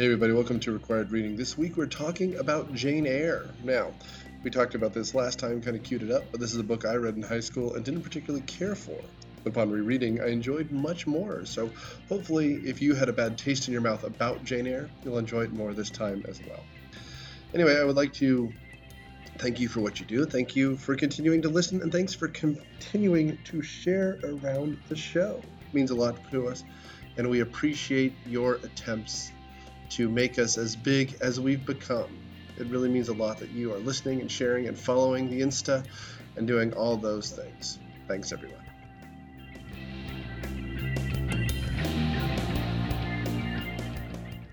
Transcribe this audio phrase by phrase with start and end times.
[0.00, 1.36] Hey, everybody, welcome to Required Reading.
[1.36, 3.50] This week we're talking about Jane Eyre.
[3.62, 3.92] Now,
[4.42, 6.62] we talked about this last time, kind of queued it up, but this is a
[6.62, 8.98] book I read in high school and didn't particularly care for.
[9.44, 11.44] Upon rereading, I enjoyed much more.
[11.44, 11.70] So,
[12.08, 15.42] hopefully, if you had a bad taste in your mouth about Jane Eyre, you'll enjoy
[15.42, 16.64] it more this time as well.
[17.52, 18.50] Anyway, I would like to
[19.36, 20.24] thank you for what you do.
[20.24, 25.42] Thank you for continuing to listen, and thanks for continuing to share around the show.
[25.60, 26.64] It means a lot to us,
[27.18, 29.32] and we appreciate your attempts
[29.90, 32.18] to make us as big as we've become.
[32.58, 35.84] It really means a lot that you are listening and sharing and following the Insta
[36.36, 37.78] and doing all those things.
[38.06, 38.60] Thanks, everyone.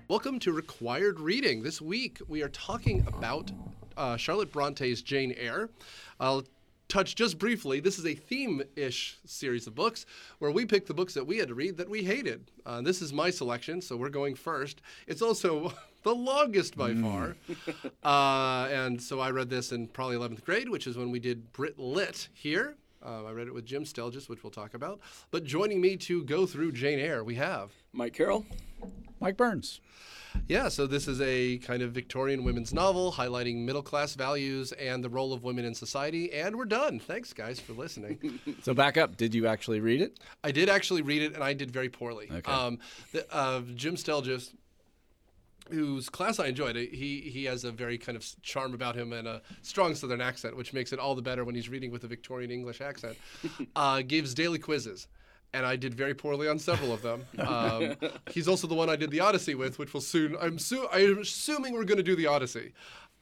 [0.08, 1.62] Welcome to Required Reading.
[1.62, 3.52] This week we are talking about
[3.96, 5.70] uh, Charlotte Bronte's Jane Eyre.
[6.88, 7.80] Touch just briefly.
[7.80, 10.06] This is a theme ish series of books
[10.38, 12.50] where we pick the books that we had to read that we hated.
[12.64, 14.80] Uh, this is my selection, so we're going first.
[15.06, 17.02] It's also the longest by mm.
[17.02, 17.36] far.
[18.02, 21.52] uh, and so I read this in probably 11th grade, which is when we did
[21.52, 22.76] Brit Lit here.
[23.04, 25.00] Uh, I read it with Jim Stelgis, which we'll talk about.
[25.30, 28.44] But joining me to go through Jane Eyre, we have Mike Carroll,
[29.20, 29.80] Mike Burns.
[30.46, 35.02] Yeah, so this is a kind of Victorian women's novel highlighting middle class values and
[35.02, 36.32] the role of women in society.
[36.32, 37.00] And we're done.
[37.00, 38.38] Thanks, guys, for listening.
[38.62, 39.16] so, back up.
[39.16, 40.20] Did you actually read it?
[40.44, 42.28] I did actually read it, and I did very poorly.
[42.30, 42.52] Okay.
[42.52, 42.78] Um,
[43.12, 44.54] the, uh, Jim Stelgis,
[45.70, 46.76] whose class I enjoyed.
[46.76, 50.56] He he has a very kind of charm about him and a strong Southern accent,
[50.56, 53.16] which makes it all the better when he's reading with a Victorian English accent.
[53.76, 55.06] Uh, gives daily quizzes,
[55.52, 57.24] and I did very poorly on several of them.
[57.38, 57.96] Um,
[58.30, 60.36] he's also the one I did the Odyssey with, which will soon.
[60.40, 62.72] I'm su- I'm assuming we're going to do the Odyssey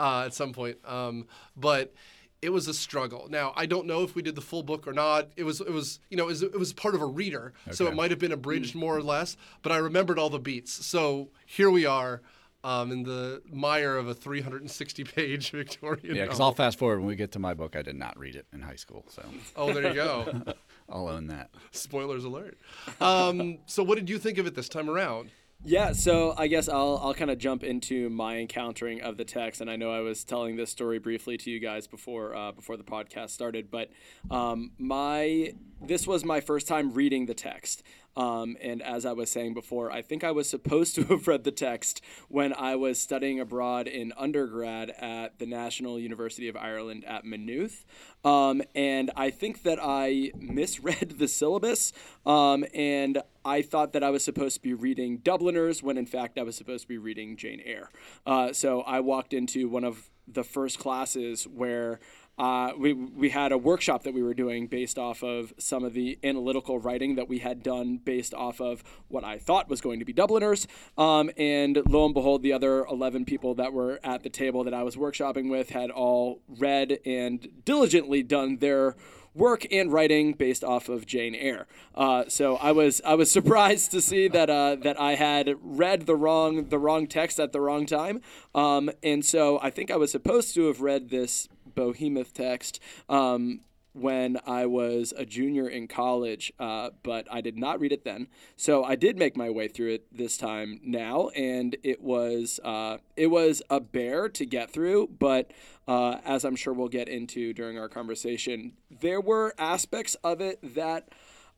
[0.01, 1.95] uh, at some point, um, but.
[2.43, 3.29] It was a struggle.
[3.31, 5.31] Now I don't know if we did the full book or not.
[5.37, 7.75] It was, it was, you know, it was, it was part of a reader, okay.
[7.75, 9.39] so it might have been abridged more or less.
[9.63, 10.87] But I remembered all the beats.
[10.87, 12.21] So here we are
[12.67, 16.17] um, in the mire of a 360 page Victorian.
[16.17, 17.77] Yeah, because I'll fast forward when we get to my book.
[17.77, 19.23] I did not read it in high school, so.
[19.55, 20.43] Oh, there you go.
[20.89, 21.51] I'll own that.
[21.73, 22.59] Spoilers alert.
[23.01, 25.31] Um, so, what did you think of it this time around?
[25.65, 29.61] Yeah, so I guess I'll I'll kind of jump into my encountering of the text,
[29.61, 32.77] and I know I was telling this story briefly to you guys before uh, before
[32.77, 33.91] the podcast started, but
[34.31, 37.83] um, my this was my first time reading the text.
[38.17, 41.45] Um, and as I was saying before, I think I was supposed to have read
[41.45, 47.05] the text when I was studying abroad in undergrad at the National University of Ireland
[47.05, 47.85] at Maynooth.
[48.25, 51.93] Um, and I think that I misread the syllabus.
[52.25, 56.39] Um, and I thought that I was supposed to be reading Dubliners when in fact
[56.39, 57.91] I was supposed to be reading Jane Eyre.
[58.25, 62.01] Uh, so I walked into one of the first classes where
[62.39, 65.95] uh, we, we had a workshop that we were doing based off of some of
[65.95, 70.01] the analytical writing that we had done based off of what I thought was going
[70.01, 70.67] to be Dubliners.
[70.99, 74.75] Um, and lo and behold, the other 11 people that were at the table that
[74.75, 78.97] I was workshopping with had all read and diligently done their
[79.37, 81.67] work and writing based off of Jane Eyre.
[81.95, 86.07] Uh, so I was I was surprised to see that uh, that I had read
[86.07, 88.21] the wrong the wrong text at the wrong time.
[88.55, 93.61] Um, and so I think I was supposed to have read this behemoth text um,
[93.93, 98.29] when I was a junior in college, uh, but I did not read it then.
[98.57, 102.99] So I did make my way through it this time now, and it was uh,
[103.17, 105.11] it was a bear to get through.
[105.19, 105.53] But
[105.89, 110.59] uh, as I'm sure we'll get into during our conversation, there were aspects of it
[110.75, 111.09] that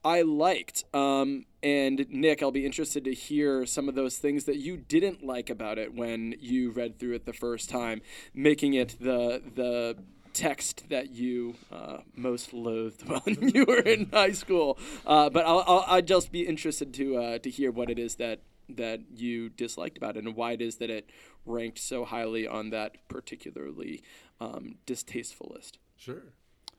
[0.05, 0.85] I liked.
[0.95, 5.25] Um, and Nick, I'll be interested to hear some of those things that you didn't
[5.25, 8.01] like about it when you read through it the first time,
[8.33, 9.97] making it the the
[10.33, 14.79] text that you uh, most loathed when you were in high school.
[15.05, 18.17] Uh, but I'll, I'll I'd just be interested to uh, to hear what it is
[18.17, 21.11] that that you disliked about it and why it is that it
[21.47, 24.03] ranked so highly on that particularly
[24.41, 25.79] um, distasteful list.
[25.97, 26.23] Sure.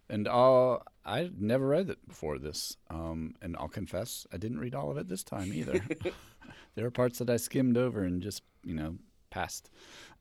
[0.09, 4.75] And I'll, I never read it before this, um, and I'll confess I didn't read
[4.75, 5.81] all of it this time either.
[6.75, 8.97] there are parts that I skimmed over and just you know
[9.29, 9.69] passed.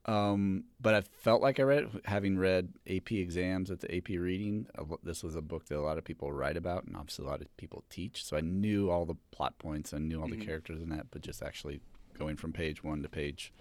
[0.04, 4.08] Um, but I felt like I read it, having read AP exams at the AP
[4.08, 4.66] reading.
[5.02, 7.42] This was a book that a lot of people write about, and obviously a lot
[7.42, 8.24] of people teach.
[8.24, 10.40] So I knew all the plot points, I knew all mm-hmm.
[10.40, 11.80] the characters in that, but just actually
[12.18, 13.52] going from page one to page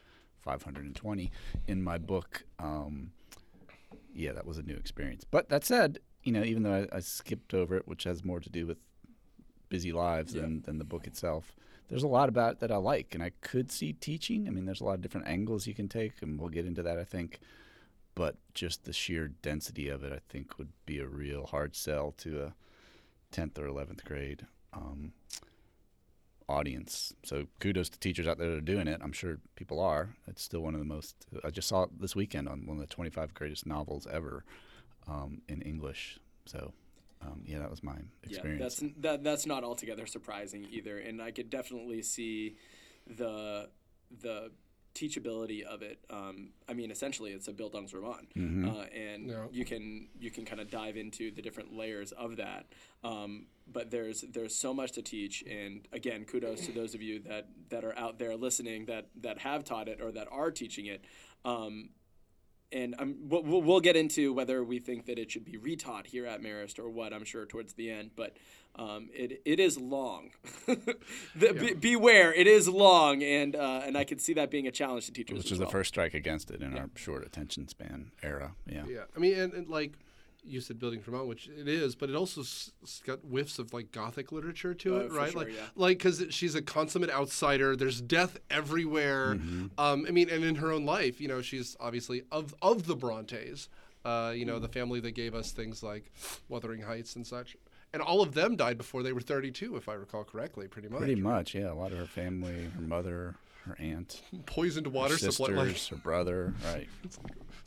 [0.41, 1.31] 520
[1.67, 3.11] in my book, um,
[4.13, 5.25] yeah, that was a new experience.
[5.29, 8.41] But that said, you know, even though I, I, skipped over it, which has more
[8.41, 8.77] to do with
[9.69, 10.41] busy lives yeah.
[10.41, 11.55] than, than the book itself,
[11.87, 14.45] there's a lot about it that I like, and I could see teaching.
[14.45, 16.83] I mean, there's a lot of different angles you can take, and we'll get into
[16.83, 17.39] that, I think.
[18.13, 22.13] But just the sheer density of it, I think, would be a real hard sell
[22.17, 22.53] to a
[23.33, 24.45] 10th or 11th grade.
[24.73, 25.13] Um,
[26.49, 27.13] audience.
[27.23, 28.99] So kudos to teachers out there that are doing it.
[29.01, 30.15] I'm sure people are.
[30.27, 31.15] It's still one of the most.
[31.43, 34.43] I just saw it this weekend on one of the 25 greatest novels ever
[35.07, 36.19] um, in English.
[36.45, 36.73] So
[37.21, 38.59] um, yeah, that was my experience.
[38.81, 42.55] Yeah, that's that, that's not altogether surprising either, and I could definitely see
[43.07, 43.69] the
[44.21, 44.51] the
[44.97, 45.99] teachability of it.
[46.09, 48.69] Um, I mean, essentially, it's a Bildungsroman, roman, mm-hmm.
[48.69, 49.45] uh, and yeah.
[49.51, 52.65] you can you can kind of dive into the different layers of that.
[53.03, 57.19] Um, but there's there's so much to teach, and again, kudos to those of you
[57.21, 60.87] that that are out there listening that that have taught it or that are teaching
[60.87, 61.03] it.
[61.45, 61.89] Um,
[62.71, 66.25] and I'm, we'll, we'll get into whether we think that it should be retaught here
[66.25, 67.13] at Marist or what.
[67.13, 68.35] I'm sure towards the end, but
[68.75, 70.31] um, it it is long.
[70.65, 70.95] the,
[71.35, 71.51] yeah.
[71.51, 75.05] be, beware, it is long, and uh, and I can see that being a challenge
[75.05, 75.37] to teachers.
[75.37, 75.67] Which is well.
[75.67, 76.81] the first strike against it in yeah.
[76.81, 78.53] our short attention span era.
[78.65, 78.83] Yeah.
[78.87, 79.03] Yeah.
[79.15, 79.93] I mean, and, and like
[80.47, 82.71] you said Bildungsroman, which it is, but it also s-
[83.05, 85.31] got whiffs of like Gothic literature to oh, it, right?
[85.31, 85.61] Sure, like, yeah.
[85.75, 87.75] like because she's a consummate outsider.
[87.75, 89.35] There's death everywhere.
[89.35, 89.67] Mm-hmm.
[89.77, 92.95] Um, I mean, and in her own life, you know, she's obviously of of the
[92.95, 93.69] Brontes.
[94.05, 94.61] Uh, you know, mm.
[94.61, 96.11] the family that gave us things like
[96.47, 97.57] Wuthering Heights and such.
[97.93, 100.99] And all of them died before they were 32, if I recall correctly, pretty much.
[100.99, 101.71] Pretty much, yeah.
[101.71, 103.35] A lot of her family, her mother,
[103.65, 106.87] her aunt, poisoned water her sisters, like, her brother, right?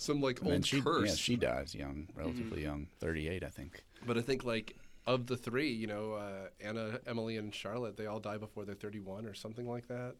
[0.01, 1.11] Some like and old she, curse.
[1.11, 2.71] Yeah, she dies young, relatively mm-hmm.
[2.71, 3.85] young, 38, I think.
[4.07, 4.75] But I think like
[5.07, 8.75] of the three, you know, uh, Anna, Emily, and Charlotte, they all die before they're
[8.75, 10.15] 31 or something like that.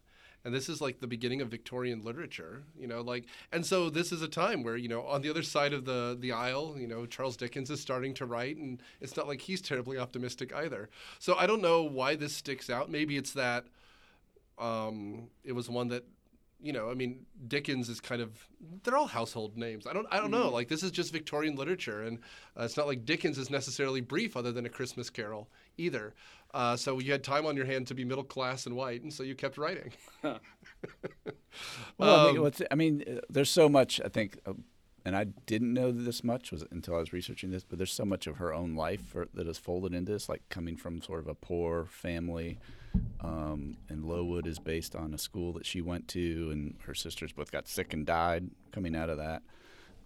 [0.45, 4.13] And this is like the beginning of Victorian literature, you know, like, and so this
[4.13, 6.87] is a time where, you know, on the other side of the the aisle, you
[6.87, 10.91] know, Charles Dickens is starting to write, and it's not like he's terribly optimistic either.
[11.19, 12.91] So I don't know why this sticks out.
[12.91, 13.65] Maybe it's that
[14.59, 16.05] um, it was one that
[16.63, 18.47] you know, I mean, Dickens is kind of
[18.83, 19.87] they're all household names.
[19.87, 20.47] I don't I don't know.
[20.47, 20.55] Mm-hmm.
[20.55, 22.19] Like this is just Victorian literature, and
[22.59, 25.49] uh, it's not like Dickens is necessarily brief, other than a Christmas Carol
[25.79, 26.15] either.
[26.53, 29.13] Uh, so you had time on your hand to be middle class and white, and
[29.13, 29.93] so you kept writing.
[30.23, 30.41] well,
[32.01, 34.39] um, I, mean, I mean, uh, there's so much I think.
[35.05, 38.05] And I didn't know this much was until I was researching this, but there's so
[38.05, 41.21] much of her own life for, that is folded into this, like coming from sort
[41.21, 42.59] of a poor family,
[43.21, 47.33] um, and Lowood is based on a school that she went to, and her sisters
[47.33, 49.43] both got sick and died coming out of that.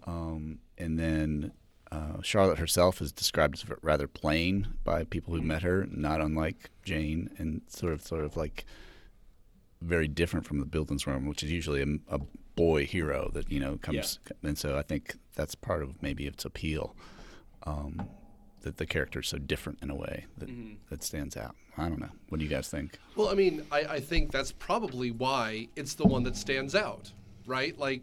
[0.06, 1.52] Um, and then
[1.90, 6.70] uh, Charlotte herself is described as rather plain by people who met her, not unlike
[6.84, 8.64] Jane, and sort of sort of like
[9.80, 12.20] very different from the Bildungsroman, which is usually a, a,
[12.56, 14.18] boy hero that you know comes.
[14.26, 14.48] Yeah.
[14.48, 16.94] And so I think that's part of maybe its appeal.
[17.64, 18.08] Um,
[18.64, 20.74] that the character is so different in a way that mm-hmm.
[20.90, 21.54] that stands out.
[21.78, 22.10] I don't know.
[22.28, 22.98] What do you guys think?
[23.14, 27.12] Well, I mean, I, I think that's probably why it's the one that stands out,
[27.46, 27.78] right?
[27.78, 28.02] Like,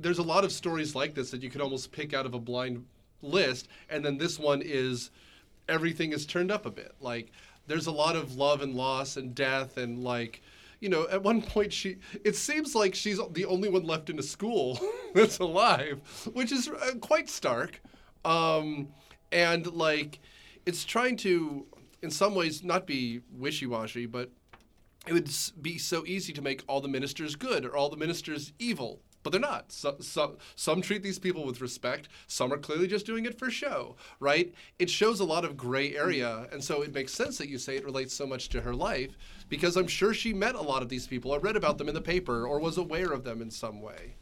[0.00, 2.38] there's a lot of stories like this that you could almost pick out of a
[2.38, 2.84] blind
[3.22, 5.10] list, and then this one is
[5.68, 6.94] everything is turned up a bit.
[7.00, 7.32] Like,
[7.66, 10.42] there's a lot of love and loss and death and like
[10.82, 14.18] you know, at one point she, it seems like she's the only one left in
[14.18, 14.78] a school
[15.14, 16.00] that's alive,
[16.32, 17.80] which is uh, quite stark.
[18.24, 18.88] Um,
[19.32, 20.20] and like
[20.66, 21.66] it's trying to
[22.02, 24.30] in some ways not be wishy-washy but
[25.06, 25.28] it would
[25.60, 29.30] be so easy to make all the ministers good or all the ministers evil but
[29.30, 29.72] they're not.
[29.72, 32.08] So, so, some treat these people with respect.
[32.26, 34.52] Some are clearly just doing it for show, right?
[34.78, 37.76] It shows a lot of gray area, and so it makes sense that you say
[37.76, 39.16] it relates so much to her life
[39.48, 41.94] because I'm sure she met a lot of these people or read about them in
[41.94, 44.14] the paper or was aware of them in some way.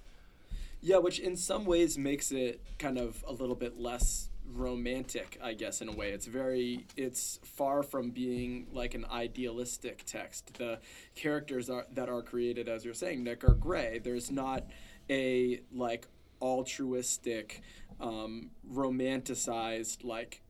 [0.83, 5.53] Yeah, which in some ways makes it kind of a little bit less romantic, I
[5.55, 6.11] guess, in a way.
[6.11, 10.55] It's very, it's far from being like an idealistic text.
[10.55, 10.81] The
[11.15, 14.01] characters are, that are created, as you're saying, Nick, are gray.
[14.03, 14.65] There's not
[15.11, 16.07] a like
[16.40, 17.62] altruistic,
[18.00, 20.43] um, romanticized like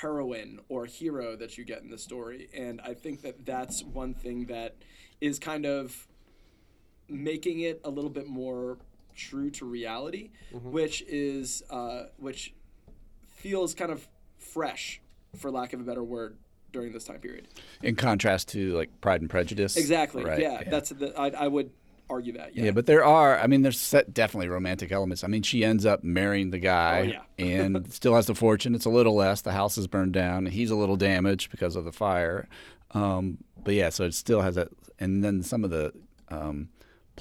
[0.00, 2.48] heroine or hero that you get in the story.
[2.54, 4.76] And I think that that's one thing that
[5.20, 6.06] is kind of
[7.08, 8.78] making it a little bit more
[9.14, 10.70] true to reality, mm-hmm.
[10.70, 12.54] which is uh, which
[13.26, 14.06] feels kind of
[14.38, 15.00] fresh,
[15.36, 16.36] for lack of a better word,
[16.72, 17.48] during this time period.
[17.82, 19.76] In contrast to like Pride and Prejudice.
[19.76, 20.24] Exactly.
[20.24, 20.40] Right?
[20.40, 21.70] Yeah, yeah, that's the, I, I would
[22.12, 22.54] argue that.
[22.54, 22.66] Yeah.
[22.66, 23.38] yeah, but there are.
[23.38, 25.24] I mean, there's definitely romantic elements.
[25.24, 27.22] I mean, she ends up marrying the guy, oh, yeah.
[27.44, 28.74] and still has the fortune.
[28.74, 29.40] It's a little less.
[29.42, 30.46] The house is burned down.
[30.46, 32.48] He's a little damaged because of the fire.
[32.92, 34.68] Um, but yeah, so it still has that.
[34.98, 35.92] And then some of the
[36.28, 36.68] um,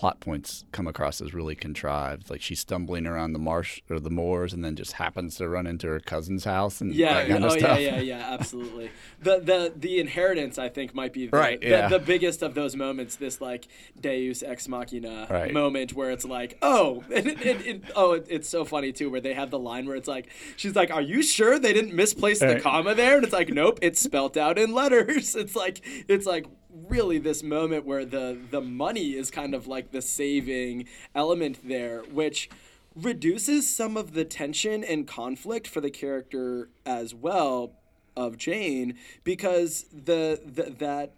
[0.01, 2.31] plot points come across as really contrived.
[2.31, 5.67] Like she's stumbling around the marsh or the moors, and then just happens to run
[5.67, 7.79] into her cousin's house and yeah, kind of oh stuff.
[7.79, 8.89] yeah, yeah, yeah, absolutely.
[9.21, 11.87] the the the inheritance, I think, might be the, right, the, yeah.
[11.87, 13.17] the, biggest of those moments.
[13.17, 13.67] This like
[13.99, 15.53] Deus ex machina right.
[15.53, 19.21] moment where it's like, oh, oh it, it, it, oh, it's so funny too, where
[19.21, 22.41] they have the line where it's like, she's like, "Are you sure they didn't misplace
[22.41, 22.55] right.
[22.55, 25.35] the comma there?" And it's like, nope, it's spelt out in letters.
[25.41, 26.45] It's like, it's like
[26.87, 32.01] really this moment where the the money is kind of like the saving element there,
[32.11, 32.49] which
[32.95, 37.71] reduces some of the tension and conflict for the character as well
[38.17, 41.13] of Jane because the, the that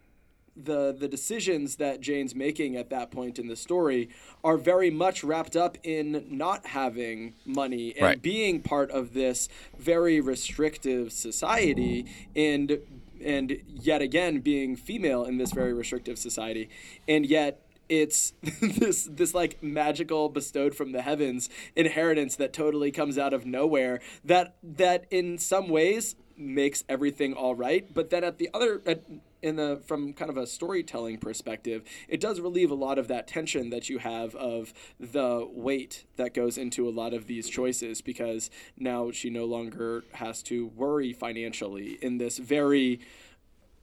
[0.55, 4.09] the the decisions that Jane's making at that point in the story
[4.43, 8.21] are very much wrapped up in not having money and Right.
[8.21, 12.05] being part of this very restrictive society
[12.35, 12.77] and
[13.23, 16.69] and yet again being female in this very restrictive society
[17.07, 23.17] and yet it's this this like magical bestowed from the heavens inheritance that totally comes
[23.17, 28.37] out of nowhere that that in some ways makes everything all right but then at
[28.37, 29.03] the other at,
[29.43, 33.27] in the from kind of a storytelling perspective it does relieve a lot of that
[33.27, 38.01] tension that you have of the weight that goes into a lot of these choices
[38.01, 42.99] because now she no longer has to worry financially in this very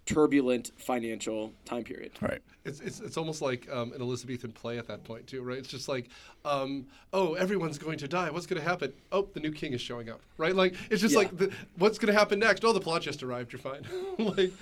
[0.06, 2.40] turbulent financial time period Right.
[2.64, 5.56] It's, it's, it's almost like um, an Elizabethan play at that point too, right?
[5.56, 6.10] It's just like,
[6.44, 8.28] um, oh, everyone's going to die.
[8.30, 8.92] What's going to happen?
[9.10, 10.54] Oh, the new king is showing up, right?
[10.54, 11.20] Like it's just Yeah.
[11.20, 12.62] like, the, what's going to happen next?
[12.64, 13.52] Oh, the plot just arrived.
[13.52, 13.86] You're fine.
[14.18, 14.52] like,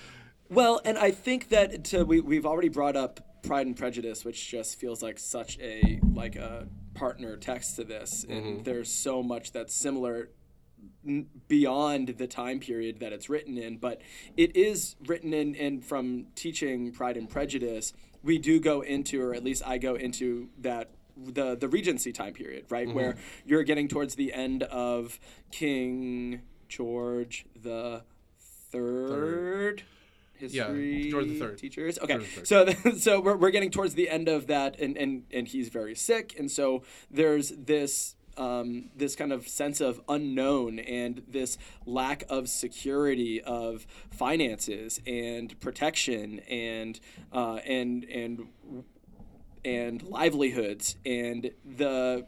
[0.50, 4.49] Well, and I think that to, we we've already brought up Pride and Prejudice, which
[4.50, 8.62] just feels like such a like a partner text to this, and mm-hmm.
[8.62, 10.31] there's so much that's similar
[11.49, 14.00] beyond the time period that it's written in, but
[14.37, 19.35] it is written in and from teaching Pride and Prejudice, we do go into, or
[19.35, 22.97] at least I go into that the the Regency time period, right, mm-hmm.
[22.97, 25.19] where you're getting towards the end of
[25.50, 28.02] King George the
[28.71, 29.85] Third.
[30.38, 31.59] History George the Third.
[31.59, 31.99] teachers.
[31.99, 32.66] Okay, George the so
[32.99, 36.35] so we're, we're getting towards the end of that, and, and and he's very sick,
[36.38, 42.49] and so there's this um, this kind of sense of unknown and this lack of
[42.49, 47.00] security of finances and protection and
[47.33, 48.49] uh, and and
[49.64, 52.26] and livelihoods and the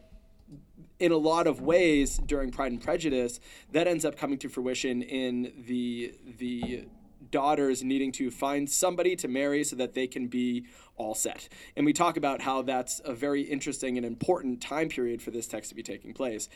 [0.99, 3.41] in a lot of ways during Pride and Prejudice,
[3.73, 6.85] that ends up coming to fruition in the the
[7.31, 11.49] daughters needing to find somebody to marry so that they can be all set.
[11.77, 15.47] And we talk about how that's a very interesting and important time period for this
[15.47, 16.49] text to be taking place.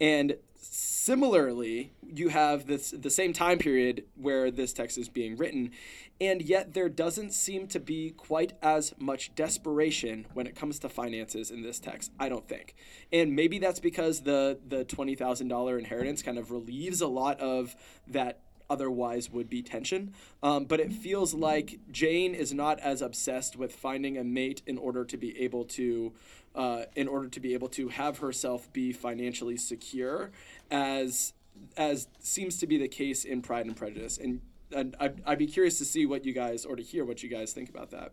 [0.00, 5.70] And similarly, you have this the same time period where this text is being written,
[6.20, 10.88] and yet there doesn't seem to be quite as much desperation when it comes to
[10.88, 12.12] finances in this text.
[12.18, 12.74] I don't think,
[13.12, 17.40] and maybe that's because the the twenty thousand dollar inheritance kind of relieves a lot
[17.40, 17.76] of
[18.08, 18.40] that
[18.74, 20.12] otherwise would be tension.
[20.42, 24.78] Um, but it feels like Jane is not as obsessed with finding a mate in
[24.78, 26.12] order to be able to,
[26.54, 30.30] uh, in order to be able to have herself be financially secure,
[30.70, 31.34] as
[31.76, 34.16] as seems to be the case in Pride and Prejudice.
[34.18, 34.40] And,
[34.74, 37.28] and I'd, I'd be curious to see what you guys or to hear what you
[37.28, 38.12] guys think about that.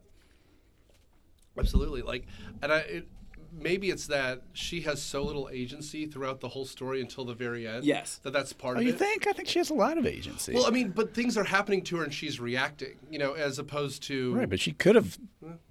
[1.58, 2.02] Absolutely.
[2.02, 2.28] Like,
[2.62, 3.08] and I, it,
[3.52, 7.68] maybe it's that she has so little agency throughout the whole story until the very
[7.68, 7.84] end.
[7.86, 8.20] Yes.
[8.24, 9.00] That that's part Oh, of you it.
[9.00, 9.28] think?
[9.28, 10.54] I think she has a lot of agency.
[10.54, 13.60] Well, I mean, but things are happening to her and she's reacting, you know, as
[13.60, 14.34] opposed to.
[14.36, 15.18] right, but she could have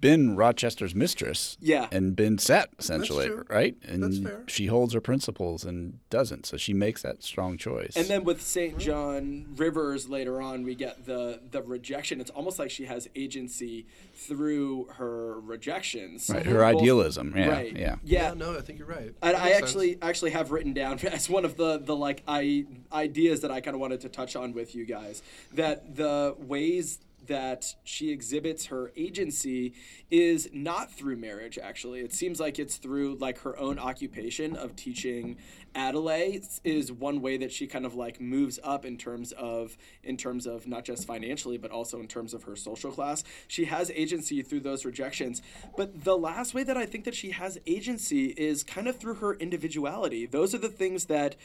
[0.01, 1.57] been Rochester's mistress.
[1.61, 1.87] Yeah.
[1.91, 3.45] And been set essentially, true.
[3.49, 3.75] right?
[3.83, 4.43] And That's fair.
[4.47, 7.93] she holds her principles and doesn't, so she makes that strong choice.
[7.95, 8.77] And then with St.
[8.77, 12.19] John Rivers later on, we get the the rejection.
[12.19, 16.29] It's almost like she has agency through her rejections.
[16.33, 17.33] right, her Both- idealism.
[17.35, 17.68] Yeah, right.
[17.75, 17.95] Yeah.
[18.03, 19.13] Yeah, no, I think you're right.
[19.21, 19.63] And That I makes sense.
[19.69, 23.61] actually actually have written down as one of the the like I ideas that I
[23.61, 25.21] kind of wanted to touch on with you guys
[25.53, 26.99] that the ways
[27.29, 29.73] that she exhibits her agency
[30.11, 34.75] is not through marriage actually it seems like it's through like her own occupation of
[34.75, 35.37] teaching
[35.75, 40.17] Adelaide is one way that she kind of like moves up in terms of in
[40.17, 43.23] terms of not just financially but also in terms of her social class.
[43.47, 45.41] She has agency through those rejections.
[45.77, 49.15] But the last way that I think that she has agency is kind of through
[49.15, 50.25] her individuality.
[50.25, 51.35] Those are the things that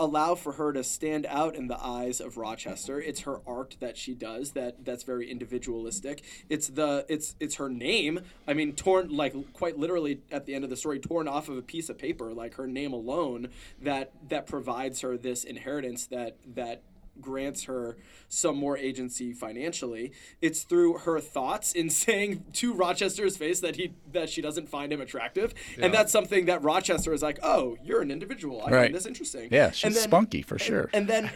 [0.00, 3.00] allow for her to stand out in the eyes of Rochester.
[3.00, 6.24] It's her art that she does that that's very individualistic.
[6.48, 8.20] It's the it's it's her name.
[8.48, 11.58] I mean, torn like quite literally at the end of the story, torn off of
[11.58, 12.32] a piece of paper.
[12.32, 13.48] Like her name alone
[13.80, 16.82] that that provides her this inheritance that that
[17.20, 17.96] grants her
[18.28, 20.12] some more agency financially.
[20.40, 24.92] It's through her thoughts in saying to Rochester's face that he that she doesn't find
[24.92, 28.62] him attractive, and that's something that Rochester is like, "Oh, you're an individual.
[28.62, 28.82] I Right.
[28.86, 30.90] find this interesting." Yeah, she's And then- spunky for sure.
[30.92, 31.30] And then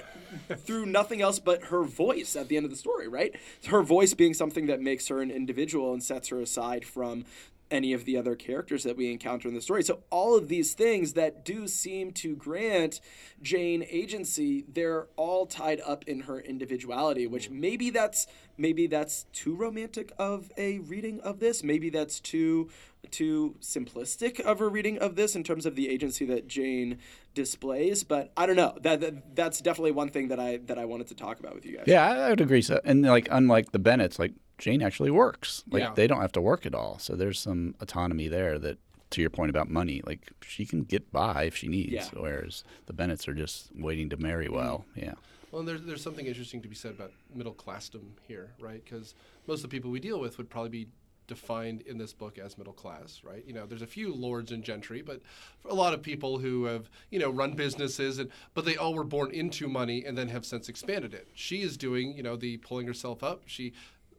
[0.57, 3.33] through nothing else but her voice at the end of the story, right?
[3.67, 7.25] Her voice being something that makes her an individual and sets her aside from
[7.71, 9.83] any of the other characters that we encounter in the story.
[9.83, 13.01] So all of these things that do seem to grant
[13.43, 19.55] Jane agency, they're all tied up in her individuality, which maybe that's maybe that's too
[19.55, 21.65] romantic of a reading of this.
[21.65, 22.71] Maybe that's too
[23.11, 26.99] too simplistic of a reading of this in terms of the agency that Jane
[27.35, 28.05] displays.
[28.05, 28.77] But I don't know.
[28.81, 31.67] That, that that's definitely one thing that I that I wanted to talk about with
[31.67, 31.85] you guys.
[31.87, 32.63] Yeah, I would agree.
[32.63, 35.65] So, and like unlike the Bennets, like Jane actually works.
[35.69, 35.93] Like Yeah.
[35.95, 36.99] they don't have to work at all.
[36.99, 38.79] So there's some autonomy there that
[39.11, 41.93] to your point about money, like she can get by if she needs.
[41.93, 42.09] Yeah.
[42.15, 44.57] Whereas the Bennets are just waiting to marry mm-hmm.
[44.57, 44.85] well.
[44.97, 45.15] Yeah.
[45.51, 48.85] Well, and there's, there's something interesting to be said about middle classdom here, right?
[48.85, 49.15] Because
[49.47, 50.89] most of the people we deal with would probably be
[51.27, 53.45] defined in this book as middle class, right?
[53.47, 55.21] You know, there's a few lords and gentry, but
[55.61, 58.95] for a lot of people who have, you know, run businesses, and but they all
[58.95, 61.29] were born into money and then have since expanded it.
[61.35, 63.43] She is doing, you know, the pulling herself up.
[63.47, 63.73] She.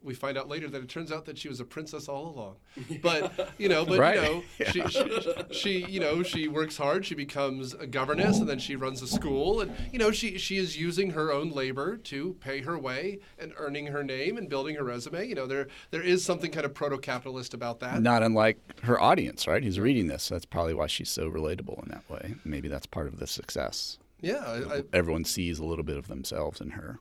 [0.06, 2.56] We find out later that it turns out that she was a princess all along,
[3.02, 4.16] but you know, but Right.
[4.16, 7.06] you know, she, she, she, you know, she works hard.
[7.06, 10.58] She becomes a governess, and then she runs a school, and you know, she she
[10.58, 14.76] is using her own labor to pay her way and earning her name and building
[14.76, 15.28] her resume.
[15.28, 18.02] You know, there there is something kind of proto-capitalist about that.
[18.02, 19.64] Not unlike her audience, right?
[19.64, 20.30] Who's reading this.
[20.30, 22.36] That's probably why she's so relatable in that way.
[22.46, 23.98] Maybe that's part of the success.
[24.22, 27.00] Yeah, I, I, Everyone sees a little bit of themselves in her.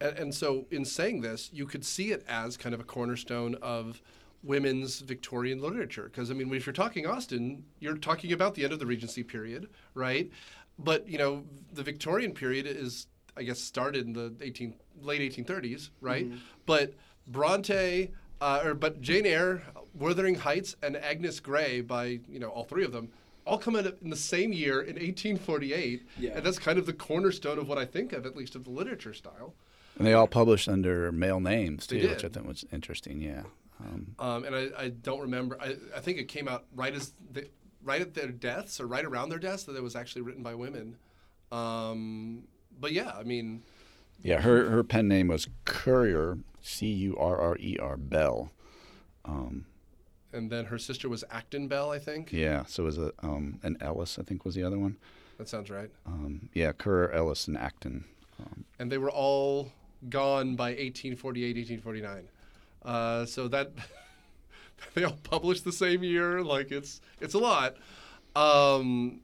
[0.00, 3.54] And, and so in saying this, you could see it as kind of a cornerstone
[3.62, 4.00] of
[4.42, 6.04] women's Victorian literature.
[6.04, 9.22] Because I mean, if you're talking Austen, you're talking about the end of the Regency
[9.22, 10.30] period, right?
[10.78, 15.90] But you know, the Victorian period is, I guess, started in the 18 late 1830s,
[16.00, 16.26] right?
[16.66, 16.94] But
[17.26, 18.10] Bronte,
[18.40, 19.62] uh, or but Jane Eyre,
[19.94, 23.08] Wuthering Heights, and Agnes Grey, by you know all three of them.
[23.46, 26.30] All come in in the same year in 1848, Yeah.
[26.34, 28.70] and that's kind of the cornerstone of what I think of, at least of the
[28.70, 29.52] literature style.
[29.98, 33.20] And they all published under male names too, which I think was interesting.
[33.20, 33.42] Yeah.
[33.80, 35.56] Um, Um, and I, I don't remember.
[35.60, 37.48] I, I think it came out right as the,
[37.82, 40.54] right at their deaths or right around their deaths that it was actually written by
[40.54, 40.96] women.
[41.52, 42.44] Um,
[42.80, 43.62] but yeah, I mean,
[44.22, 48.50] yeah, her her pen name was Currer, C U R R E R Bell.
[49.24, 49.66] Um,
[50.32, 52.32] and then her sister was Acton Bell, I think.
[52.32, 54.96] yeah, so it was a um, an Ellis, I think was the other one.
[55.38, 55.90] That sounds right.
[56.06, 58.04] Um, yeah, Currer, Ellis, and Acton.
[58.40, 59.72] Um, And they were all
[60.08, 62.28] gone by 1848, 1849.
[62.82, 63.72] Uh, so that
[64.94, 66.42] they all published the same year.
[66.42, 67.76] Like it's it's a lot.
[68.36, 69.20] Um,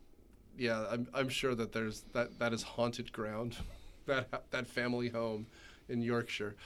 [0.57, 3.57] yeah, I'm, I'm sure that there's that that is haunted ground,
[4.07, 5.47] that that family home
[5.89, 6.57] in Yorkshire.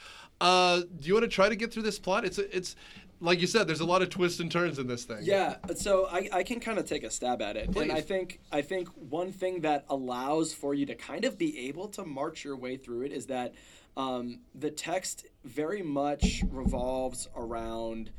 [0.40, 2.24] Uh, do you want to try to get through this plot?
[2.24, 2.77] It's it's
[3.20, 3.66] like you said.
[3.66, 5.18] There's a lot of twists and turns in this thing.
[5.22, 8.40] Yeah, so I, I can kind of take a stab at it, and I think
[8.53, 12.44] I think one thing that allows for you to kind of be able to march
[12.44, 13.55] your way through it is that
[13.96, 18.11] um, the text very much revolves around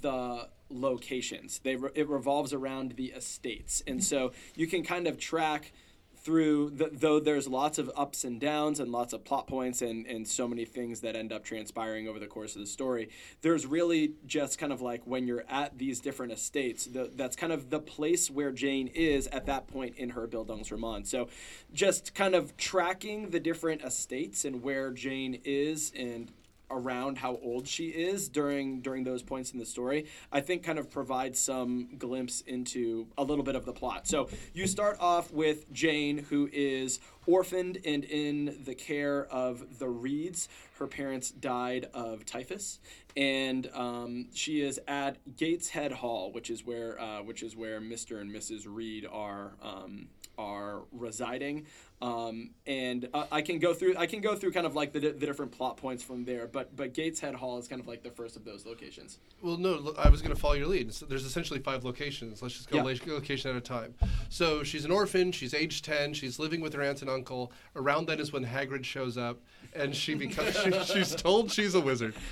[0.00, 1.58] the locations.
[1.60, 5.72] They re- it revolves around the estates, and so you can kind of track
[6.22, 10.06] through the, though there's lots of ups and downs and lots of plot points and,
[10.06, 13.08] and so many things that end up transpiring over the course of the story
[13.40, 17.52] there's really just kind of like when you're at these different estates the, that's kind
[17.52, 21.28] of the place where jane is at that point in her bildungsroman so
[21.72, 26.30] just kind of tracking the different estates and where jane is and
[26.70, 30.78] around how old she is during during those points in the story i think kind
[30.78, 34.06] of provides some glimpse into a little bit of the plot.
[34.06, 37.00] So you start off with jane who is
[37.30, 42.78] orphaned and in the care of the reeds her parents died of typhus
[43.16, 48.20] and um, she is at gateshead hall which is where uh, which is where mr
[48.20, 51.66] and mrs reed are um, are residing
[52.02, 55.00] um, and uh, I can go through I can go through kind of like the,
[55.00, 58.10] the different plot points from there but but Gateshead Hall is kind of like the
[58.10, 60.94] first of those locations Well, no, look, I was going to follow your lead.
[60.94, 62.40] So there's essentially five locations.
[62.40, 62.84] Let's just go Yeah.
[62.84, 63.94] lo- location at a time.
[64.30, 65.30] So she's an orphan.
[65.30, 66.14] She's age 10.
[66.14, 67.52] She's living with her aunt and uncle.
[67.76, 69.38] Around then is when Hagrid shows up,
[69.74, 72.14] and she becomes she, she's told she's a wizard.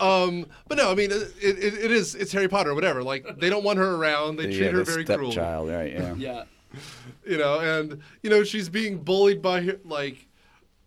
[0.00, 3.02] Um, but no, I mean, it, it, it is it's Harry Potter, whatever.
[3.02, 4.36] Like they don't want her around.
[4.36, 5.32] They treat yeah, her the very cruel.
[5.32, 5.92] stepchild, right?
[5.92, 6.14] Yeah.
[6.18, 6.44] yeah
[7.26, 10.26] You know, and you know she's being bullied by her, like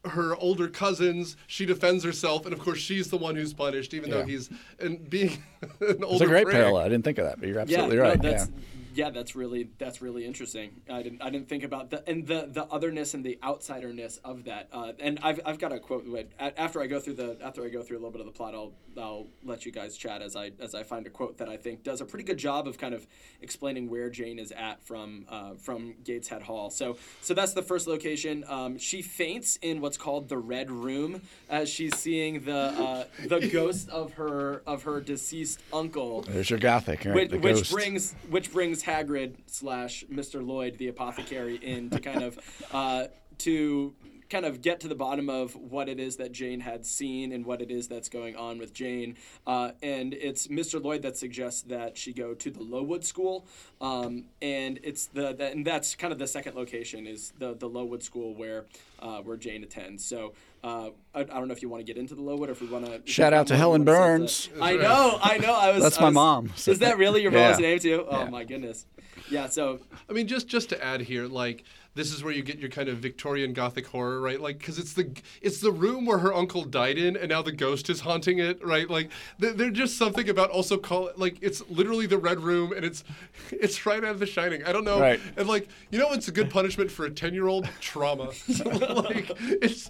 [0.06, 1.38] her older cousins.
[1.48, 5.08] She defends herself, and of course she's the one who's punished, even though he's and
[5.10, 5.44] being
[5.80, 6.16] an older.
[6.16, 6.56] It's a great prick.
[6.56, 6.84] parallel.
[6.84, 8.22] I didn't think of that, but you're yeah absolutely no, right.
[8.22, 8.56] that's yeah.
[8.94, 10.82] Yeah, that's really that's really interesting.
[10.90, 14.46] I didn't I didn't think about the and the the otherness and the outsiderness of
[14.46, 14.70] that.
[14.72, 16.06] Uh, and I've, I've got a quote.
[16.40, 18.54] After I go through the after I go through a little bit of the plot,
[18.54, 21.58] I'll I'll let you guys chat as I as I find a quote that I
[21.58, 23.08] think does a pretty good job of kind of
[23.42, 26.70] explaining where Jane is at from uh, from Gateshead Hall.
[26.70, 28.44] So so that's the first location.
[28.48, 33.48] Um, she faints in what's called the Red Room as she's seeing the uh, the
[33.52, 36.22] ghost of her of her deceased uncle.
[36.22, 37.32] There's your gothic, right?
[37.32, 40.46] Which, which brings which brings Hagrid slash Mr.
[40.46, 42.40] Lloyd, the apothecary, in to kind of
[42.72, 43.08] uh,
[43.40, 43.96] to
[44.30, 47.46] kind of get to the bottom of what it is that Jane had seen and
[47.46, 49.18] what it is that's going on with Jane.
[49.46, 50.84] Uh, and it's Mr.
[50.84, 53.46] Lloyd that suggests that she go to the Lowood School,
[53.82, 57.68] um, and it's the, the, and that's kind of the second location is the the
[57.68, 58.66] Lowood School where
[59.00, 60.04] uh, where Jane attends.
[60.06, 60.34] So.
[60.64, 62.62] Uh, I, I, don't know if you want to get into the Lowood or if
[62.62, 63.02] we want to.
[63.04, 64.50] Shout out to Helen Burns.
[64.62, 65.54] I know, I know.
[65.54, 65.84] I was.
[65.84, 66.54] That's I my was, mom.
[66.56, 67.68] Is that really your mom's yeah.
[67.68, 68.06] name too?
[68.10, 68.30] Oh yeah.
[68.30, 68.86] my goodness.
[69.30, 69.50] Yeah.
[69.50, 69.82] So.
[70.10, 72.90] I mean, just just to add here, like this is where you get your kind
[72.90, 74.40] of Victorian Gothic horror, right?
[74.40, 77.52] Like, because it's the it's the room where her uncle died in, and now the
[77.52, 78.90] ghost is haunting it, right?
[78.90, 82.84] Like, there's just something about also call it like it's literally the Red Room, and
[82.84, 83.04] it's
[83.52, 84.64] it's right out of The Shining.
[84.64, 85.20] I don't know, right.
[85.38, 88.32] and like you know, it's a good punishment for a ten year old trauma.
[88.66, 89.90] like, it's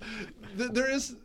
[0.56, 1.16] there is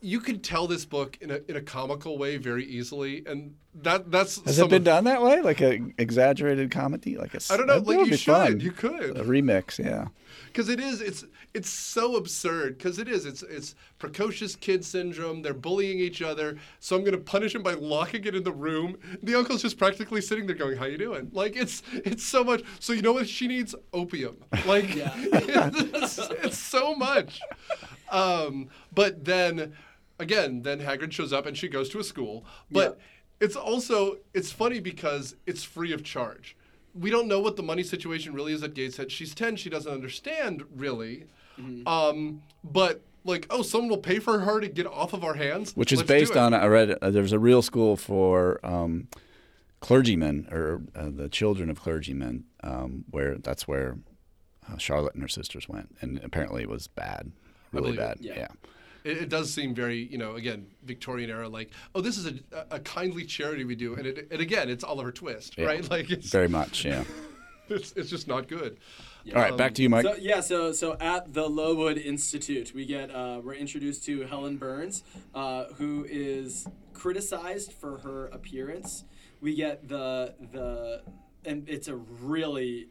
[0.00, 4.10] you could tell this book in a in a comical way very easily, and that
[4.10, 7.56] that's has it been of, done that way, like an exaggerated comedy, like a I
[7.56, 8.60] don't know, like you should, fun.
[8.60, 10.06] you could a remix, yeah,
[10.46, 15.42] because it is it's it's so absurd because it is it's it's precocious kid syndrome.
[15.42, 18.96] They're bullying each other, so I'm gonna punish him by locking it in the room.
[19.24, 22.62] The uncle's just practically sitting there going, "How you doing?" Like it's it's so much.
[22.78, 23.74] So you know what she needs?
[23.92, 24.36] Opium.
[24.66, 27.40] Like it's, it's so much.
[28.10, 29.74] Um, but then
[30.18, 32.44] again, then Hagrid shows up and she goes to a school.
[32.70, 33.46] But yeah.
[33.46, 36.56] it's also it's funny because it's free of charge.
[36.94, 39.12] We don't know what the money situation really is at Gateshead.
[39.12, 39.56] She's ten.
[39.56, 41.26] She doesn't understand really.
[41.58, 41.86] Mm-hmm.
[41.86, 45.72] Um, but like, oh, someone will pay for her to get off of our hands.
[45.74, 49.08] Which is Let's based on I read uh, there's a real school for um,
[49.80, 53.98] clergymen or uh, the children of clergymen, um, where that's where
[54.70, 57.32] uh, Charlotte and her sisters went, and apparently it was bad,
[57.72, 58.18] really bad.
[58.20, 58.34] Yeah.
[58.36, 58.48] yeah
[59.04, 62.34] it, it, does seem very, you know, again, Victorian era, like, oh, this is a,
[62.70, 65.66] a kindly charity we do, and it, and again, it's Oliver Twist, yeah.
[65.66, 65.90] right?
[65.90, 67.04] Like, it's very much, yeah.
[67.68, 68.78] it's, it's just not good.
[69.24, 69.36] Yeah.
[69.36, 70.04] All right, back to you, Mike.
[70.04, 74.56] So, yeah, so so at the Lowood Institute, we get uh, we're introduced to Helen
[74.56, 75.02] Burns,
[75.34, 79.04] uh, who is criticized for her appearance.
[79.40, 81.02] We get the the
[81.44, 82.88] and it's a really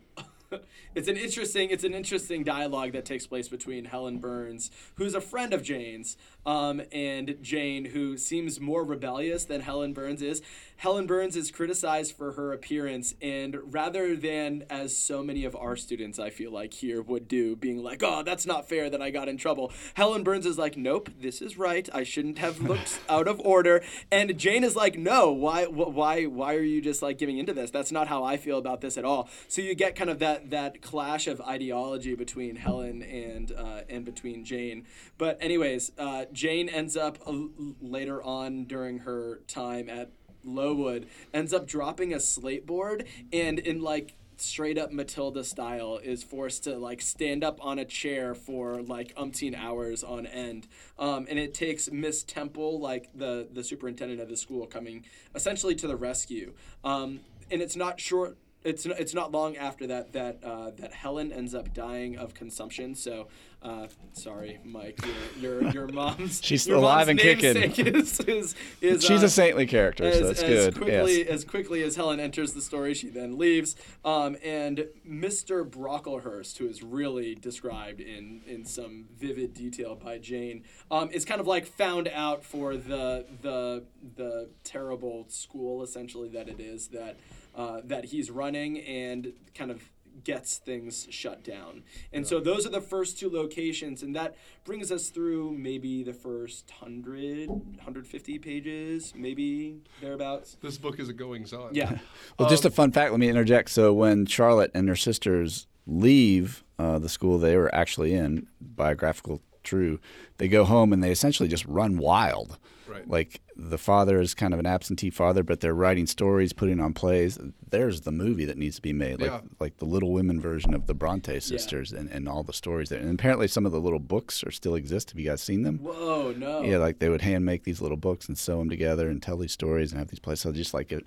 [0.96, 5.22] it's an interesting it's an interesting dialogue that takes place between Helen Burns, who's a
[5.22, 10.42] friend of Jane's, um, and Jane, who seems more rebellious than Helen Burns is.
[10.78, 15.76] Helen Burns is criticized for her appearance, and rather than as so many of our
[15.76, 19.10] students, I feel like here would do, being like, "Oh, that's not fair that I
[19.10, 21.90] got in trouble," Helen Burns is like, "Nope, this is right.
[21.94, 26.54] I shouldn't have looked out of order." And Jane is like, "No, why, why, why
[26.54, 27.72] are you just like giving into this?
[27.72, 30.52] That's not how I feel about this at all." So you get kind of that
[30.52, 34.86] that clash of ideology between Helen and uh, and between Jane.
[35.18, 37.34] But anyways, uh, Jane ends up uh,
[37.82, 40.12] later on during her time at
[40.48, 46.24] Lowood ends up dropping a slate board and in like straight up Matilda style is
[46.24, 50.68] forced to like stand up on a chair for like umpteen hours on end.
[50.98, 55.06] Um, and it takes Miss Temple, like the the superintendent of the school, coming
[55.36, 56.54] essentially to the rescue.
[56.84, 58.38] Um, and it's not short.
[58.68, 62.96] It's it's not long after that that uh, that Helen ends up dying of consumption.
[62.96, 63.28] So
[63.62, 65.00] uh, sorry, Mike.
[65.40, 67.56] Your your, your mom's she's your alive mom's and kicking.
[67.96, 70.76] Is, is, is, she's uh, a saintly character, as, so that's as good.
[70.76, 71.28] Quickly, yes.
[71.30, 73.76] As quickly as Helen enters the story, she then leaves.
[74.04, 75.68] Um, and Mr.
[75.68, 81.40] Brocklehurst, who is really described in in some vivid detail by Jane, um, is kind
[81.40, 87.18] of like found out for the the the terrible school essentially that it is that
[87.58, 89.92] uh, that he's running and kind of
[90.24, 91.84] gets things shut down.
[92.14, 92.30] And yeah.
[92.30, 96.72] so those are the first two locations, and that brings us through maybe the first
[96.80, 100.58] 100, 150 pages, maybe thereabouts.
[100.62, 101.74] This book is a goings on.
[101.74, 101.98] Yeah.
[102.40, 103.70] well, um, just a um, fun fact, let me interject.
[103.70, 109.42] So when Charlotte and her sisters leave uh, the school they were actually in, biographical
[109.64, 110.00] true,
[110.38, 112.58] they go home and they essentially just run wild.
[112.90, 113.08] Right.
[113.08, 116.94] Like the father is kind of an absentee father, but they're writing stories, putting on
[116.94, 117.38] plays.
[117.70, 119.42] There's the movie that needs to be made, like yeah.
[119.60, 122.00] like the Little Women version of the Bronte sisters yeah.
[122.00, 123.00] and, and all the stories there.
[123.00, 125.12] And apparently, some of the little books are still exist.
[125.12, 125.80] Have you guys seen them?
[125.80, 126.62] Whoa, no.
[126.62, 129.38] Yeah, like they would hand make these little books and sew them together and tell
[129.38, 130.42] these stories and have these plays.
[130.42, 131.02] So just like a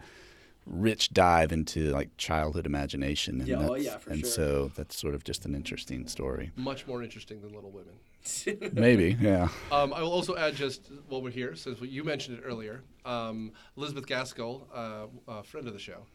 [0.66, 3.40] rich dive into like childhood imagination.
[3.40, 4.30] And Yeah, oh, yeah, for and sure.
[4.30, 6.52] so that's sort of just an interesting story.
[6.56, 7.94] Much more interesting than Little Women.
[8.72, 9.48] Maybe, yeah.
[9.72, 13.52] Um, I will also add just while we're here, since you mentioned it earlier, um,
[13.76, 16.06] Elizabeth Gaskell, uh, a friend of the show,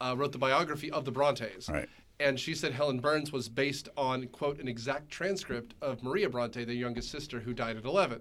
[0.00, 1.68] uh, wrote the biography of the Brontes.
[1.68, 1.88] Right.
[2.20, 6.64] And she said Helen Burns was based on, quote, an exact transcript of Maria Bronte,
[6.64, 8.20] the youngest sister who died at 11.